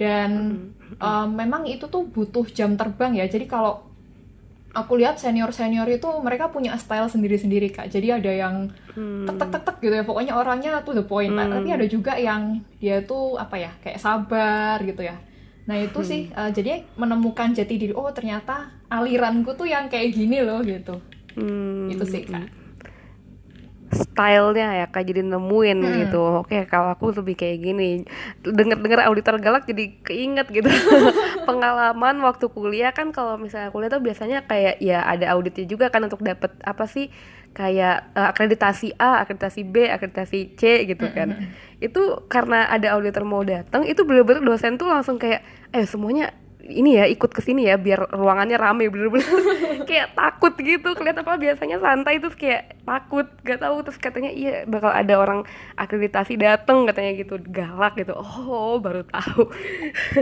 Dan 0.00 0.56
um, 0.96 1.28
memang 1.36 1.68
itu 1.68 1.84
tuh 1.84 2.08
butuh 2.08 2.48
jam 2.48 2.80
terbang 2.80 3.12
ya. 3.20 3.28
Jadi 3.28 3.44
kalau 3.44 3.92
aku 4.74 4.98
lihat 4.98 5.22
senior-senior 5.22 5.86
itu 5.86 6.10
mereka 6.20 6.50
punya 6.50 6.74
style 6.76 7.06
sendiri-sendiri 7.06 7.70
kak. 7.70 7.88
Jadi 7.88 8.10
ada 8.10 8.32
yang 8.34 8.74
tek 9.24 9.36
tek 9.38 9.48
tek 9.54 9.62
tek 9.62 9.76
gitu 9.80 9.94
ya. 9.94 10.04
Pokoknya 10.04 10.34
orangnya 10.34 10.82
tuh 10.82 10.98
the 10.98 11.04
point. 11.06 11.32
Nah, 11.32 11.46
Tapi 11.46 11.70
ada 11.70 11.86
juga 11.86 12.18
yang 12.18 12.60
dia 12.82 13.00
tuh 13.06 13.38
apa 13.38 13.54
ya 13.56 13.70
kayak 13.80 14.02
sabar 14.02 14.82
gitu 14.82 15.06
ya. 15.06 15.16
Nah 15.64 15.80
itu 15.80 16.04
sih 16.04 16.28
uh, 16.34 16.52
jadi 16.52 16.84
menemukan 16.98 17.54
jati 17.56 17.78
diri. 17.80 17.94
Oh 17.96 18.10
ternyata 18.12 18.68
aliranku 18.92 19.56
tuh 19.56 19.70
yang 19.70 19.88
kayak 19.88 20.12
gini 20.12 20.42
loh 20.44 20.60
gitu. 20.60 20.98
hmm. 21.34 21.90
itu 21.90 22.04
sih 22.06 22.22
kak 22.26 22.63
stylenya 23.92 24.84
ya 24.84 24.86
kak 24.88 25.04
jadi 25.04 25.20
nemuin 25.26 25.78
hmm. 25.82 25.94
gitu 26.06 26.22
oke 26.46 26.56
kalau 26.70 26.94
aku 26.94 27.12
lebih 27.12 27.36
kayak 27.36 27.58
gini 27.60 28.08
denger 28.40 28.80
dengar 28.80 29.06
auditor 29.10 29.36
galak 29.42 29.68
jadi 29.68 29.92
keinget 30.00 30.48
gitu 30.50 30.70
pengalaman 31.48 32.16
waktu 32.24 32.48
kuliah 32.48 32.96
kan 32.96 33.12
kalau 33.12 33.36
misalnya 33.36 33.68
kuliah 33.68 33.90
tuh 33.92 34.00
biasanya 34.00 34.48
kayak 34.48 34.80
ya 34.80 35.04
ada 35.04 35.30
auditnya 35.36 35.68
juga 35.68 35.92
kan 35.92 36.06
untuk 36.08 36.24
dapet 36.24 36.50
apa 36.64 36.84
sih 36.88 37.12
kayak 37.54 38.10
uh, 38.18 38.34
akreditasi 38.34 38.98
A, 38.98 39.22
akreditasi 39.22 39.62
B, 39.62 39.86
akreditasi 39.86 40.58
C 40.58 40.90
gitu 40.90 41.06
kan. 41.14 41.38
Mm 41.38 41.38
-hmm. 41.38 41.86
Itu 41.86 42.26
karena 42.26 42.66
ada 42.66 42.98
auditor 42.98 43.22
mau 43.22 43.46
datang, 43.46 43.86
itu 43.86 44.02
bener-bener 44.02 44.42
dosen 44.42 44.74
tuh 44.74 44.90
langsung 44.90 45.22
kayak, 45.22 45.46
eh 45.70 45.86
semuanya 45.86 46.34
ini 46.64 46.96
ya 46.96 47.04
ikut 47.04 47.28
ke 47.28 47.44
sini 47.44 47.68
ya 47.68 47.76
biar 47.76 48.08
ruangannya 48.08 48.56
rame 48.56 48.88
bener-bener. 48.88 49.28
Kayak 49.88 50.16
takut 50.16 50.56
gitu 50.56 50.96
kelihatan 50.96 51.22
apa 51.22 51.36
biasanya 51.36 51.76
santai 51.78 52.16
terus 52.16 52.34
kayak 52.40 52.80
takut 52.88 53.28
gak 53.44 53.60
tahu 53.60 53.84
terus 53.84 54.00
katanya 54.00 54.32
iya 54.32 54.64
bakal 54.64 54.88
ada 54.88 55.14
orang 55.20 55.40
akreditasi 55.76 56.40
dateng 56.40 56.88
katanya 56.88 57.12
gitu 57.20 57.36
galak 57.52 58.00
gitu. 58.00 58.16
Oh 58.16 58.80
baru 58.80 59.04
tahu. 59.04 59.52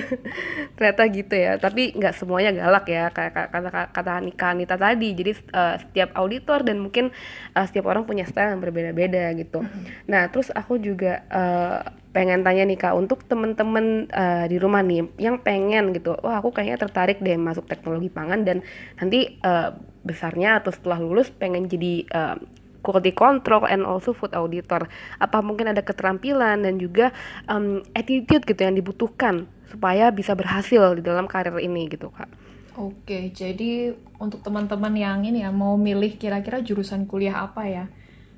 Ternyata 0.77 1.03
gitu 1.15 1.35
ya 1.39 1.63
tapi 1.63 1.95
nggak 1.95 2.15
semuanya 2.19 2.51
galak 2.51 2.91
ya 2.91 3.15
kayak 3.15 3.33
kata 3.55 3.71
kata 3.95 4.11
Anita 4.51 4.75
tadi. 4.75 5.15
Jadi 5.15 5.33
uh, 5.55 5.79
setiap 5.79 6.11
auditor 6.19 6.67
dan 6.67 6.83
mungkin 6.83 7.15
uh, 7.55 7.65
setiap 7.67 7.87
orang 7.87 8.03
punya 8.03 8.27
style 8.27 8.59
yang 8.59 8.63
berbeda-beda 8.63 9.31
gitu. 9.39 9.63
Nah 10.11 10.27
terus 10.27 10.51
aku 10.51 10.83
juga 10.83 11.23
uh, 11.31 12.02
pengen 12.13 12.45
tanya 12.45 12.69
nih 12.69 12.77
kak 12.77 12.93
untuk 12.93 13.25
temen-temen 13.25 14.13
uh, 14.13 14.45
di 14.45 14.61
rumah 14.61 14.85
nih 14.85 15.09
yang 15.17 15.41
pengen 15.41 15.97
gitu 15.97 16.13
wah 16.21 16.39
aku 16.39 16.53
kayaknya 16.53 16.85
tertarik 16.85 17.19
deh 17.25 17.41
masuk 17.41 17.65
teknologi 17.65 18.13
pangan 18.13 18.45
dan 18.45 18.61
nanti 19.01 19.41
uh, 19.41 19.73
besarnya 20.05 20.61
atau 20.61 20.71
setelah 20.71 21.01
lulus 21.01 21.33
pengen 21.33 21.67
jadi 21.67 22.05
uh, 22.13 22.37
quality 22.85 23.17
control 23.17 23.65
and 23.65 23.89
also 23.89 24.13
food 24.13 24.37
auditor 24.37 24.85
apa 25.17 25.41
mungkin 25.41 25.73
ada 25.73 25.81
keterampilan 25.81 26.69
dan 26.69 26.77
juga 26.77 27.17
um, 27.49 27.81
attitude 27.97 28.45
gitu 28.45 28.61
yang 28.61 28.77
dibutuhkan 28.77 29.49
supaya 29.73 30.13
bisa 30.13 30.37
berhasil 30.37 30.93
di 30.93 31.03
dalam 31.03 31.25
karir 31.25 31.57
ini 31.65 31.89
gitu 31.89 32.13
kak 32.13 32.29
Oke, 32.73 33.29
jadi 33.37 33.93
untuk 34.17 34.41
teman-teman 34.41 34.97
yang 34.97 35.21
ini 35.29 35.45
ya 35.45 35.53
mau 35.53 35.77
milih 35.77 36.17
kira-kira 36.17 36.65
jurusan 36.65 37.05
kuliah 37.05 37.45
apa 37.45 37.69
ya? 37.69 37.85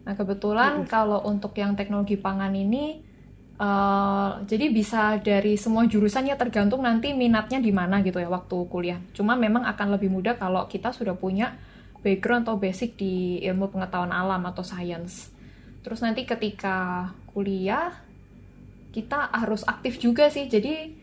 Nah 0.03 0.19
kebetulan 0.19 0.83
-hmm. 0.83 0.91
kalau 0.91 1.23
untuk 1.23 1.55
yang 1.55 1.79
teknologi 1.79 2.19
pangan 2.19 2.51
ini 2.51 3.14
Uh, 3.55 4.43
jadi 4.51 4.67
bisa 4.75 5.23
dari 5.23 5.55
semua 5.55 5.87
jurusannya 5.87 6.35
tergantung 6.35 6.83
nanti 6.83 7.15
minatnya 7.15 7.63
di 7.63 7.71
mana 7.71 8.03
gitu 8.03 8.19
ya 8.19 8.27
waktu 8.27 8.57
kuliah. 8.67 8.99
Cuma 9.15 9.39
memang 9.39 9.63
akan 9.63 9.95
lebih 9.95 10.11
mudah 10.11 10.35
kalau 10.35 10.67
kita 10.67 10.91
sudah 10.91 11.15
punya 11.15 11.55
background 12.03 12.51
atau 12.51 12.59
basic 12.59 12.99
di 12.99 13.39
ilmu 13.47 13.71
pengetahuan 13.71 14.11
alam 14.11 14.43
atau 14.51 14.67
science. 14.67 15.31
Terus 15.87 16.03
nanti 16.03 16.27
ketika 16.27 17.11
kuliah 17.31 17.95
kita 18.91 19.31
harus 19.31 19.63
aktif 19.71 20.03
juga 20.03 20.27
sih. 20.35 20.51
Jadi 20.51 20.99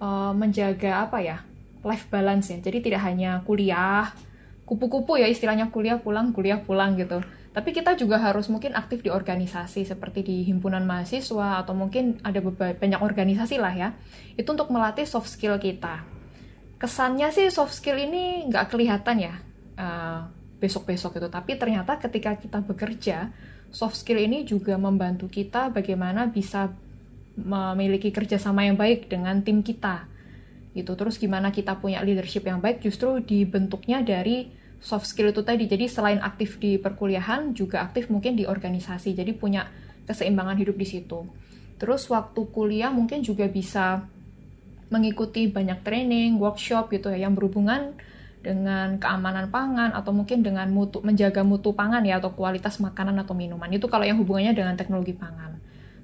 uh, 0.00 0.32
menjaga 0.32 1.04
apa 1.04 1.20
ya 1.20 1.44
life 1.84 2.08
balance 2.08 2.48
ya. 2.48 2.64
Jadi 2.64 2.88
tidak 2.88 3.04
hanya 3.04 3.44
kuliah 3.44 4.08
kupu-kupu 4.64 5.18
ya 5.18 5.26
istilahnya 5.26 5.68
kuliah 5.74 5.98
pulang 5.98 6.30
kuliah 6.30 6.62
pulang 6.62 6.94
gitu 6.94 7.18
tapi 7.50 7.74
kita 7.74 7.98
juga 7.98 8.22
harus 8.22 8.46
mungkin 8.46 8.78
aktif 8.78 9.02
di 9.02 9.10
organisasi 9.10 9.82
seperti 9.82 10.22
di 10.22 10.36
himpunan 10.46 10.86
mahasiswa 10.86 11.58
atau 11.58 11.74
mungkin 11.74 12.22
ada 12.22 12.38
banyak 12.78 13.00
organisasi 13.02 13.58
lah 13.58 13.74
ya. 13.74 13.88
Itu 14.38 14.54
untuk 14.54 14.70
melatih 14.70 15.02
soft 15.02 15.26
skill 15.26 15.58
kita. 15.58 16.06
Kesannya 16.78 17.34
sih 17.34 17.50
soft 17.50 17.74
skill 17.74 17.98
ini 17.98 18.46
nggak 18.46 18.70
kelihatan 18.70 19.16
ya 19.18 19.34
uh, 19.76 20.30
besok-besok 20.62 21.18
itu, 21.18 21.28
tapi 21.28 21.58
ternyata 21.58 21.98
ketika 21.98 22.38
kita 22.38 22.62
bekerja, 22.62 23.34
soft 23.74 23.98
skill 23.98 24.22
ini 24.22 24.46
juga 24.46 24.78
membantu 24.78 25.26
kita 25.26 25.74
bagaimana 25.74 26.30
bisa 26.30 26.70
memiliki 27.34 28.14
kerjasama 28.14 28.66
yang 28.68 28.78
baik 28.78 29.10
dengan 29.10 29.40
tim 29.42 29.64
kita 29.64 30.06
gitu 30.70 30.94
terus 30.94 31.18
gimana 31.18 31.50
kita 31.50 31.74
punya 31.82 31.98
leadership 32.02 32.46
yang 32.46 32.62
baik 32.62 32.78
justru 32.78 33.18
dibentuknya 33.18 34.06
dari 34.06 34.46
soft 34.80 35.06
skill 35.06 35.30
itu 35.30 35.44
tadi. 35.44 35.68
Jadi 35.68 35.86
selain 35.86 36.18
aktif 36.18 36.56
di 36.56 36.80
perkuliahan, 36.80 37.52
juga 37.52 37.84
aktif 37.84 38.08
mungkin 38.08 38.34
di 38.34 38.48
organisasi. 38.48 39.12
Jadi 39.12 39.36
punya 39.36 39.68
keseimbangan 40.08 40.56
hidup 40.58 40.74
di 40.74 40.88
situ. 40.88 41.28
Terus 41.76 42.08
waktu 42.08 42.40
kuliah 42.52 42.92
mungkin 42.92 43.24
juga 43.24 43.48
bisa 43.48 44.04
mengikuti 44.90 45.46
banyak 45.46 45.86
training, 45.86 46.36
workshop 46.36 46.90
gitu 46.90 47.14
ya 47.14 47.24
yang 47.28 47.38
berhubungan 47.38 47.94
dengan 48.40 48.96
keamanan 48.96 49.52
pangan 49.52 49.92
atau 49.92 50.16
mungkin 50.16 50.40
dengan 50.40 50.66
mutu 50.72 51.04
menjaga 51.04 51.44
mutu 51.44 51.76
pangan 51.76 52.00
ya 52.02 52.18
atau 52.18 52.32
kualitas 52.32 52.80
makanan 52.80 53.20
atau 53.22 53.36
minuman. 53.36 53.68
Itu 53.70 53.86
kalau 53.86 54.02
yang 54.02 54.18
hubungannya 54.18 54.56
dengan 54.56 54.74
teknologi 54.74 55.12
pangan. 55.12 55.60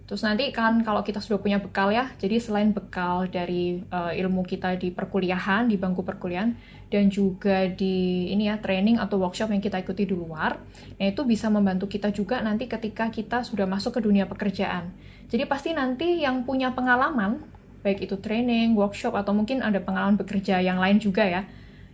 Terus 0.06 0.22
nanti 0.22 0.54
kan 0.54 0.86
kalau 0.86 1.02
kita 1.02 1.18
sudah 1.18 1.42
punya 1.42 1.58
bekal 1.58 1.90
ya, 1.90 2.06
jadi 2.14 2.38
selain 2.38 2.70
bekal 2.70 3.26
dari 3.26 3.82
uh, 3.90 4.14
ilmu 4.14 4.46
kita 4.46 4.78
di 4.78 4.94
perkuliahan, 4.94 5.66
di 5.66 5.74
bangku 5.74 6.06
perkuliahan, 6.06 6.54
dan 6.86 7.10
juga 7.10 7.66
di 7.66 8.30
ini 8.30 8.46
ya 8.46 8.62
training 8.62 9.02
atau 9.02 9.18
workshop 9.18 9.50
yang 9.50 9.58
kita 9.58 9.82
ikuti 9.82 10.06
di 10.06 10.14
luar, 10.14 10.62
nah 10.94 11.06
itu 11.10 11.26
bisa 11.26 11.50
membantu 11.50 11.90
kita 11.90 12.14
juga 12.14 12.38
nanti 12.38 12.70
ketika 12.70 13.10
kita 13.10 13.42
sudah 13.42 13.66
masuk 13.66 13.98
ke 13.98 14.00
dunia 14.06 14.30
pekerjaan. 14.30 14.94
Jadi 15.26 15.42
pasti 15.50 15.74
nanti 15.74 16.22
yang 16.22 16.46
punya 16.46 16.70
pengalaman, 16.70 17.42
baik 17.82 18.06
itu 18.06 18.14
training, 18.22 18.78
workshop, 18.78 19.18
atau 19.18 19.34
mungkin 19.34 19.58
ada 19.58 19.82
pengalaman 19.82 20.14
bekerja 20.14 20.62
yang 20.62 20.78
lain 20.78 21.02
juga 21.02 21.26
ya, 21.26 21.42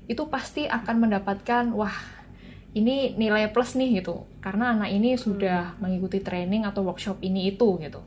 itu 0.04 0.20
pasti 0.28 0.68
akan 0.68 1.08
mendapatkan, 1.08 1.72
wah 1.72 1.96
ini 2.72 3.12
nilai 3.20 3.52
plus 3.52 3.76
nih 3.76 4.00
gitu 4.00 4.24
karena 4.40 4.72
anak 4.72 4.88
ini 4.88 5.16
sudah 5.20 5.76
hmm. 5.76 5.78
mengikuti 5.84 6.24
training 6.24 6.64
atau 6.64 6.80
workshop 6.84 7.20
ini 7.20 7.52
itu 7.52 7.76
gitu 7.80 8.00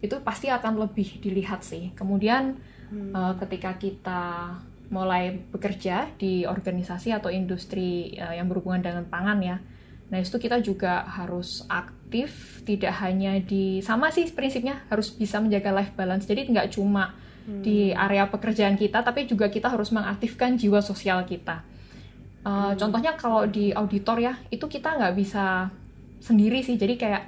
itu 0.00 0.16
pasti 0.24 0.50
akan 0.50 0.82
lebih 0.82 1.22
dilihat 1.22 1.62
sih 1.62 1.94
kemudian 1.94 2.58
hmm. 2.90 3.14
uh, 3.14 3.34
ketika 3.38 3.78
kita 3.78 4.22
mulai 4.90 5.38
bekerja 5.54 6.10
di 6.18 6.42
organisasi 6.42 7.14
atau 7.14 7.30
industri 7.30 8.18
uh, 8.18 8.34
yang 8.34 8.50
berhubungan 8.50 8.82
dengan 8.82 9.06
pangan 9.06 9.38
ya 9.38 9.56
nah 10.10 10.18
itu 10.18 10.42
kita 10.42 10.58
juga 10.58 11.06
harus 11.06 11.62
aktif 11.70 12.58
tidak 12.66 12.98
hanya 12.98 13.38
di 13.38 13.78
sama 13.78 14.10
sih 14.10 14.26
prinsipnya 14.34 14.82
harus 14.90 15.14
bisa 15.14 15.38
menjaga 15.38 15.70
life 15.70 15.94
balance 15.94 16.26
jadi 16.26 16.50
nggak 16.50 16.74
cuma 16.74 17.14
hmm. 17.46 17.62
di 17.62 17.94
area 17.94 18.26
pekerjaan 18.26 18.74
kita 18.74 19.06
tapi 19.06 19.30
juga 19.30 19.46
kita 19.46 19.70
harus 19.70 19.94
mengaktifkan 19.94 20.58
jiwa 20.58 20.82
sosial 20.82 21.22
kita 21.22 21.62
Uh, 22.40 22.72
hmm. 22.72 22.80
Contohnya 22.80 23.12
kalau 23.20 23.44
di 23.44 23.72
auditor 23.72 24.16
ya, 24.16 24.32
itu 24.48 24.64
kita 24.64 24.96
nggak 24.96 25.14
bisa 25.16 25.68
sendiri 26.20 26.64
sih. 26.64 26.80
Jadi 26.80 26.96
kayak 26.96 27.22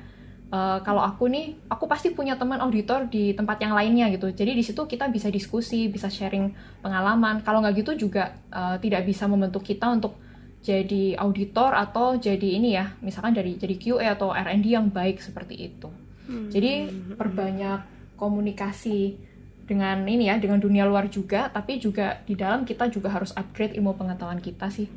uh, 0.48 0.78
kalau 0.80 1.04
aku 1.04 1.28
nih, 1.28 1.68
aku 1.68 1.84
pasti 1.84 2.12
punya 2.16 2.40
teman 2.40 2.60
auditor 2.64 3.08
di 3.08 3.36
tempat 3.36 3.60
yang 3.60 3.76
lainnya 3.76 4.08
gitu. 4.12 4.32
Jadi 4.32 4.56
di 4.56 4.64
situ 4.64 4.84
kita 4.88 5.12
bisa 5.12 5.28
diskusi, 5.28 5.92
bisa 5.92 6.08
sharing 6.08 6.52
pengalaman. 6.80 7.44
Kalau 7.44 7.60
nggak 7.60 7.84
gitu 7.84 8.08
juga 8.08 8.32
uh, 8.52 8.80
tidak 8.80 9.04
bisa 9.04 9.28
membentuk 9.28 9.64
kita 9.64 9.92
untuk 9.92 10.16
jadi 10.62 11.18
auditor 11.18 11.74
atau 11.74 12.14
jadi 12.16 12.48
ini 12.56 12.78
ya, 12.78 12.94
misalkan 13.02 13.34
dari 13.34 13.58
jadi 13.58 13.74
QA 13.76 14.14
atau 14.14 14.30
R&D 14.30 14.64
yang 14.70 14.88
baik 14.94 15.18
seperti 15.18 15.58
itu. 15.58 15.90
Hmm. 16.30 16.48
Jadi 16.54 16.86
perbanyak 17.18 17.92
komunikasi 18.14 19.18
dengan 19.66 20.02
ini 20.04 20.28
ya 20.28 20.36
dengan 20.36 20.58
dunia 20.58 20.82
luar 20.84 21.06
juga 21.06 21.48
tapi 21.48 21.78
juga 21.78 22.20
di 22.26 22.34
dalam 22.34 22.66
kita 22.66 22.90
juga 22.90 23.14
harus 23.14 23.30
upgrade 23.38 23.78
ilmu 23.78 23.94
pengetahuan 23.94 24.42
kita 24.42 24.68
sih 24.68 24.90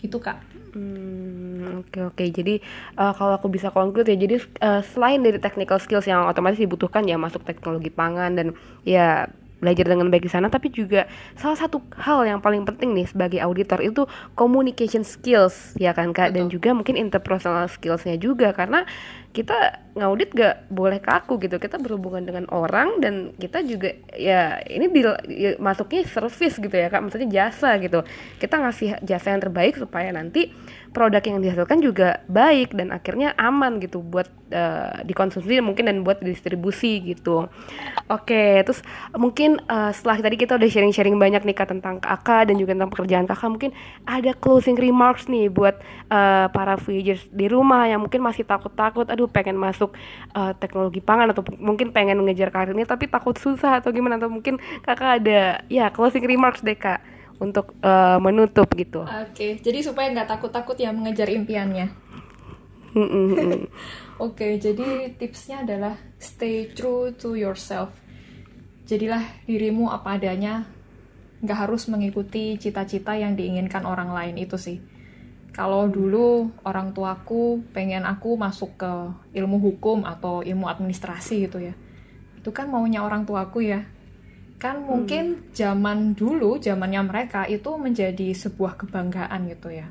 gitu 0.00 0.22
kak 0.22 0.38
hmm, 0.76 1.82
oke 1.82 1.90
okay, 1.90 2.02
oke 2.06 2.14
okay. 2.14 2.28
jadi 2.30 2.54
uh, 3.00 3.12
kalau 3.16 3.34
aku 3.36 3.50
bisa 3.50 3.74
konklusi 3.74 4.14
ya 4.14 4.18
jadi 4.18 4.36
uh, 4.62 4.82
selain 4.84 5.24
dari 5.24 5.42
technical 5.42 5.80
skills 5.82 6.06
yang 6.06 6.28
otomatis 6.28 6.60
dibutuhkan 6.60 7.02
ya 7.08 7.18
masuk 7.18 7.42
teknologi 7.42 7.90
pangan 7.90 8.36
dan 8.36 8.46
ya 8.86 9.26
belajar 9.56 9.88
dengan 9.88 10.12
baik 10.12 10.28
di 10.28 10.32
sana 10.32 10.52
tapi 10.52 10.68
juga 10.68 11.08
salah 11.32 11.56
satu 11.56 11.80
hal 11.96 12.28
yang 12.28 12.44
paling 12.44 12.68
penting 12.68 12.92
nih 12.92 13.08
sebagai 13.08 13.40
auditor 13.40 13.80
itu 13.80 14.04
communication 14.36 15.00
skills 15.00 15.72
ya 15.80 15.96
kan 15.96 16.12
kak 16.12 16.30
Betul. 16.30 16.36
dan 16.36 16.44
juga 16.52 16.68
mungkin 16.76 16.94
interpersonal 17.00 17.64
skillsnya 17.72 18.20
juga 18.20 18.52
karena 18.52 18.84
kita 19.32 19.85
ngaudit 19.96 20.30
gak 20.36 20.68
boleh 20.68 21.00
kaku 21.00 21.40
gitu. 21.40 21.56
Kita 21.56 21.80
berhubungan 21.80 22.22
dengan 22.28 22.44
orang 22.52 23.00
dan 23.00 23.32
kita 23.40 23.64
juga 23.64 23.96
ya 24.12 24.60
ini 24.68 24.92
di, 24.92 25.00
ya, 25.32 25.56
masuknya 25.56 26.04
service 26.04 26.60
gitu 26.60 26.72
ya 26.76 26.92
kak. 26.92 27.00
Maksudnya 27.00 27.28
jasa 27.32 27.80
gitu. 27.80 28.04
Kita 28.36 28.60
ngasih 28.60 29.00
jasa 29.02 29.32
yang 29.32 29.42
terbaik 29.42 29.80
supaya 29.80 30.12
nanti 30.12 30.52
produk 30.96 31.20
yang 31.20 31.44
dihasilkan 31.44 31.84
juga 31.84 32.24
baik 32.24 32.72
dan 32.72 32.88
akhirnya 32.88 33.36
aman 33.36 33.76
gitu 33.84 34.00
buat 34.00 34.32
uh, 34.48 35.04
dikonsumsi 35.04 35.60
mungkin 35.60 35.92
dan 35.92 36.00
buat 36.00 36.24
distribusi 36.24 37.04
gitu. 37.04 37.52
Oke 38.08 38.64
terus 38.64 38.80
mungkin 39.12 39.60
uh, 39.68 39.92
setelah 39.92 40.24
tadi 40.24 40.40
kita 40.40 40.56
udah 40.56 40.68
sharing-sharing 40.72 41.20
banyak 41.20 41.44
nih 41.44 41.52
kak 41.52 41.68
tentang 41.68 42.00
kakak 42.00 42.48
dan 42.48 42.56
juga 42.56 42.72
tentang 42.72 42.88
pekerjaan 42.88 43.26
kakak 43.28 43.50
mungkin 43.52 43.70
ada 44.08 44.32
closing 44.32 44.80
remarks 44.80 45.28
nih 45.28 45.52
buat 45.52 45.76
uh, 46.08 46.48
para 46.48 46.80
voyagers 46.80 47.28
di 47.28 47.44
rumah 47.52 47.84
yang 47.84 48.00
mungkin 48.00 48.24
masih 48.24 48.48
takut-takut 48.48 49.04
aduh 49.12 49.28
pengen 49.28 49.60
masuk 49.60 49.85
uh, 50.36 50.52
teknologi 50.56 51.02
pangan 51.02 51.30
atau 51.34 51.42
mungkin 51.58 51.90
pengen 51.90 52.22
ngejar 52.24 52.50
karirnya 52.54 52.86
tapi 52.86 53.10
takut 53.10 53.36
susah 53.36 53.82
atau 53.82 53.90
gimana 53.90 54.16
atau 54.16 54.30
mungkin 54.30 54.58
kakak 54.82 55.22
ada 55.22 55.62
ya 55.70 55.90
closing 55.90 56.24
remarks 56.24 56.62
deh 56.62 56.78
kak 56.78 57.02
untuk 57.36 57.76
uh, 57.84 58.16
menutup 58.16 58.68
gitu. 58.72 59.04
Oke, 59.04 59.32
okay. 59.32 59.50
jadi 59.60 59.84
supaya 59.84 60.08
nggak 60.08 60.28
takut-takut 60.28 60.76
ya 60.80 60.88
mengejar 60.92 61.28
impiannya. 61.28 61.92
Oke, 64.24 64.56
jadi 64.56 65.12
tipsnya 65.20 65.60
adalah 65.60 66.00
stay 66.16 66.72
true 66.72 67.12
to 67.12 67.36
yourself. 67.36 67.92
Jadilah 68.88 69.20
dirimu 69.44 69.92
apa 69.92 70.16
adanya, 70.16 70.64
nggak 71.44 71.68
harus 71.68 71.84
mengikuti 71.92 72.56
cita-cita 72.56 73.12
yang 73.12 73.36
diinginkan 73.36 73.84
orang 73.84 74.08
lain 74.16 74.40
itu 74.40 74.56
sih. 74.56 74.80
Kalau 75.56 75.88
dulu 75.88 76.52
orang 76.68 76.92
tuaku 76.92 77.64
pengen 77.72 78.04
aku 78.04 78.36
masuk 78.36 78.76
ke 78.76 78.92
ilmu 79.40 79.56
hukum 79.56 80.04
atau 80.04 80.44
ilmu 80.44 80.68
administrasi 80.68 81.48
gitu 81.48 81.64
ya, 81.64 81.72
itu 82.36 82.50
kan 82.52 82.68
maunya 82.68 83.00
orang 83.00 83.24
tuaku 83.24 83.64
ya. 83.64 83.88
Kan 84.60 84.84
mungkin 84.84 85.40
hmm. 85.40 85.56
zaman 85.56 86.12
dulu, 86.12 86.60
zamannya 86.60 87.00
mereka 87.08 87.48
itu 87.48 87.72
menjadi 87.80 88.36
sebuah 88.36 88.76
kebanggaan 88.84 89.48
gitu 89.48 89.72
ya. 89.72 89.88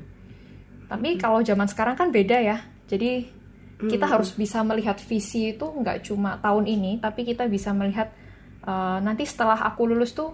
Tapi 0.86 1.14
hmm. 1.14 1.18
kalau 1.18 1.42
zaman 1.42 1.66
sekarang 1.66 1.98
kan 1.98 2.14
beda 2.14 2.38
ya. 2.38 2.62
Jadi 2.86 3.26
kita 3.90 4.06
hmm. 4.06 4.14
harus 4.14 4.30
bisa 4.38 4.62
melihat 4.62 5.02
visi 5.02 5.50
itu 5.50 5.66
nggak 5.66 6.06
cuma 6.06 6.38
tahun 6.38 6.70
ini, 6.70 7.02
tapi 7.02 7.26
kita 7.26 7.50
bisa 7.50 7.74
melihat 7.74 8.14
uh, 8.62 9.02
nanti 9.02 9.26
setelah 9.26 9.66
aku 9.66 9.90
lulus 9.90 10.14
tuh 10.14 10.30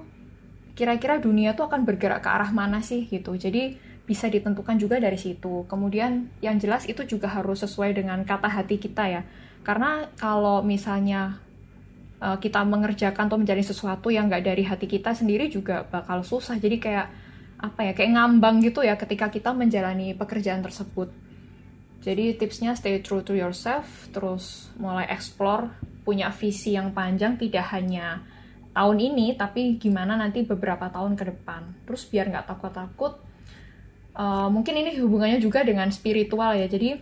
kira-kira 0.76 1.16
dunia 1.16 1.56
tuh 1.56 1.72
akan 1.72 1.88
bergerak 1.88 2.20
ke 2.20 2.28
arah 2.28 2.52
mana 2.52 2.84
sih 2.84 3.08
gitu. 3.08 3.32
Jadi 3.36 3.91
bisa 4.02 4.26
ditentukan 4.26 4.76
juga 4.78 4.98
dari 4.98 5.16
situ. 5.16 5.64
Kemudian 5.70 6.28
yang 6.42 6.58
jelas 6.58 6.86
itu 6.90 7.06
juga 7.06 7.30
harus 7.30 7.62
sesuai 7.62 7.94
dengan 7.94 8.22
kata 8.26 8.50
hati 8.50 8.76
kita 8.78 9.04
ya. 9.08 9.22
Karena 9.62 10.10
kalau 10.18 10.60
misalnya 10.66 11.38
uh, 12.18 12.38
kita 12.38 12.66
mengerjakan 12.66 13.30
atau 13.30 13.38
menjalani 13.38 13.66
sesuatu 13.66 14.10
yang 14.10 14.26
nggak 14.26 14.42
dari 14.42 14.62
hati 14.66 14.90
kita 14.90 15.14
sendiri 15.14 15.46
juga 15.46 15.86
bakal 15.86 16.26
susah. 16.26 16.58
Jadi 16.58 16.82
kayak 16.82 17.06
apa 17.62 17.80
ya, 17.86 17.92
kayak 17.94 18.10
ngambang 18.18 18.58
gitu 18.58 18.82
ya 18.82 18.98
ketika 18.98 19.30
kita 19.30 19.54
menjalani 19.54 20.18
pekerjaan 20.18 20.66
tersebut. 20.66 21.14
Jadi 22.02 22.34
tipsnya 22.34 22.74
stay 22.74 22.98
true 22.98 23.22
to 23.22 23.38
yourself, 23.38 23.86
terus 24.10 24.74
mulai 24.74 25.06
explore, 25.06 25.70
punya 26.02 26.34
visi 26.34 26.74
yang 26.74 26.90
panjang 26.90 27.38
tidak 27.38 27.70
hanya 27.70 28.26
tahun 28.74 28.98
ini, 28.98 29.38
tapi 29.38 29.78
gimana 29.78 30.18
nanti 30.18 30.42
beberapa 30.42 30.90
tahun 30.90 31.14
ke 31.14 31.24
depan. 31.30 31.86
Terus 31.86 32.02
biar 32.10 32.26
nggak 32.34 32.50
takut-takut, 32.50 33.22
uh, 34.16 34.48
mungkin 34.48 34.78
ini 34.78 34.98
hubungannya 34.98 35.38
juga 35.38 35.62
dengan 35.62 35.88
spiritual 35.92 36.56
ya. 36.56 36.66
Jadi 36.66 36.98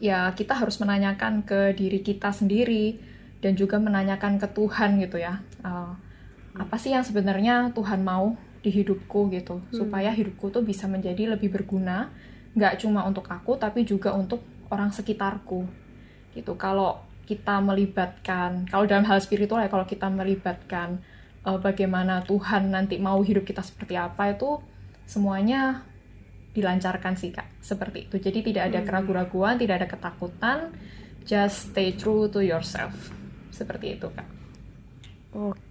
ya 0.00 0.32
kita 0.32 0.56
harus 0.56 0.80
menanyakan 0.80 1.44
ke 1.44 1.76
diri 1.76 2.00
kita 2.00 2.32
sendiri 2.32 2.96
dan 3.40 3.56
juga 3.56 3.76
menanyakan 3.80 4.40
ke 4.40 4.48
Tuhan 4.52 5.00
gitu 5.02 5.20
ya. 5.20 5.40
Uh, 5.60 5.92
apa 6.56 6.76
sih 6.76 6.92
yang 6.92 7.06
sebenarnya 7.06 7.70
Tuhan 7.72 8.02
mau 8.02 8.34
di 8.60 8.68
hidupku 8.68 9.32
gitu, 9.32 9.62
hmm. 9.62 9.72
supaya 9.72 10.12
hidupku 10.12 10.52
tuh 10.52 10.60
bisa 10.60 10.84
menjadi 10.84 11.32
lebih 11.32 11.48
berguna 11.48 12.12
nggak 12.54 12.82
cuma 12.82 13.06
untuk 13.06 13.30
aku 13.30 13.54
tapi 13.54 13.86
juga 13.86 14.10
untuk 14.10 14.42
orang 14.74 14.90
sekitarku 14.90 15.66
gitu 16.34 16.54
kalau 16.58 16.98
kita 17.26 17.62
melibatkan 17.62 18.66
kalau 18.66 18.90
dalam 18.90 19.06
hal 19.06 19.22
spiritual 19.22 19.62
ya 19.62 19.70
kalau 19.70 19.86
kita 19.86 20.10
melibatkan 20.10 20.98
uh, 21.46 21.58
bagaimana 21.62 22.26
Tuhan 22.26 22.74
nanti 22.74 22.98
mau 22.98 23.22
hidup 23.22 23.46
kita 23.46 23.62
seperti 23.62 23.94
apa 23.94 24.34
itu 24.34 24.58
semuanya 25.06 25.86
dilancarkan 26.50 27.14
sih 27.14 27.30
kak. 27.30 27.62
Seperti 27.62 28.10
itu. 28.10 28.16
Jadi 28.18 28.38
tidak 28.52 28.74
ada 28.74 28.80
hmm. 28.82 28.86
keraguan-raguan 28.86 29.54
tidak 29.58 29.74
ada 29.84 29.88
ketakutan. 29.88 30.58
Just 31.24 31.70
stay 31.70 31.94
true 31.94 32.26
to 32.32 32.42
yourself. 32.42 32.94
Seperti 33.54 33.98
itu 33.98 34.08
kak. 34.10 34.26
Oke, 35.30 35.62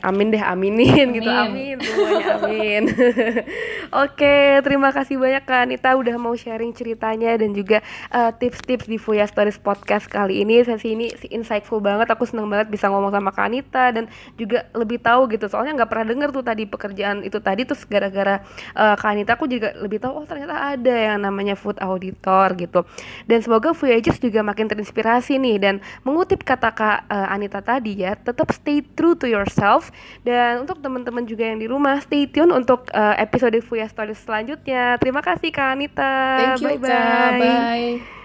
amin 0.00 0.32
deh, 0.32 0.42
aminin 0.42 1.08
gitu, 1.12 1.28
amin. 1.28 1.76
gitu, 1.76 1.90
amin 1.90 2.00
semuanya, 2.00 2.26
amin. 2.40 2.82
Oke, 4.06 4.62
terima 4.62 4.90
kasih 4.94 5.18
banyak 5.18 5.42
Kak 5.44 5.60
Anita 5.66 5.90
udah 5.98 6.14
mau 6.16 6.34
sharing 6.34 6.72
ceritanya 6.72 7.34
dan 7.36 7.50
juga 7.52 7.82
uh, 8.14 8.30
tips-tips 8.34 8.86
di 8.86 8.96
Fuya 8.96 9.26
Stories 9.26 9.58
Podcast 9.58 10.06
kali 10.06 10.42
ini. 10.42 10.62
Sesi 10.62 10.94
ini 10.94 11.10
insightful 11.30 11.82
banget, 11.82 12.08
aku 12.10 12.26
seneng 12.26 12.46
banget 12.46 12.70
bisa 12.70 12.86
ngomong 12.88 13.10
sama 13.10 13.30
Kak 13.34 13.46
Anita 13.50 13.84
dan 13.90 14.06
juga 14.38 14.66
lebih 14.74 15.02
tahu 15.02 15.30
gitu. 15.34 15.50
Soalnya 15.50 15.82
nggak 15.82 15.90
pernah 15.90 16.06
denger 16.06 16.28
tuh 16.30 16.44
tadi 16.44 16.62
pekerjaan 16.66 17.26
itu 17.26 17.38
tadi 17.42 17.62
terus 17.66 17.82
gara-gara 17.86 18.42
uh, 18.78 18.94
Kak 18.94 19.10
Anita 19.10 19.34
aku 19.34 19.50
juga 19.50 19.74
lebih 19.78 19.98
tahu 20.02 20.22
oh 20.22 20.26
ternyata 20.26 20.74
ada 20.76 20.94
yang 20.94 21.18
namanya 21.22 21.54
food 21.58 21.78
auditor 21.82 22.54
gitu. 22.58 22.86
Dan 23.26 23.42
semoga 23.42 23.72
Voyagers 23.74 24.20
juga 24.22 24.42
makin 24.44 24.70
terinspirasi 24.70 25.40
nih 25.40 25.56
dan 25.58 25.74
mengutip 26.06 26.42
kata 26.46 26.70
Kak 26.72 26.98
uh, 27.10 27.34
Anita 27.34 27.62
tadi 27.62 28.02
ya, 28.02 28.14
tetap 28.14 28.52
stay 28.54 28.82
true 28.94 29.16
to 29.18 29.26
yourself 29.50 29.90
dan 30.22 30.62
untuk 30.62 30.78
teman-teman 30.78 31.26
juga 31.26 31.50
yang 31.50 31.58
di 31.58 31.66
rumah 31.66 31.98
stay 31.98 32.30
tune 32.30 32.54
untuk 32.54 32.86
uh, 32.94 33.18
episode 33.18 33.58
Fuya 33.66 33.90
Stories 33.90 34.22
selanjutnya. 34.22 34.94
Terima 35.02 35.18
kasih 35.18 35.50
Kak 35.50 35.74
Anita. 35.74 36.14
Thank 36.38 36.62
you, 36.62 36.78
bye 36.78 36.78
bye. 36.78 37.42
Bye. 37.42 38.19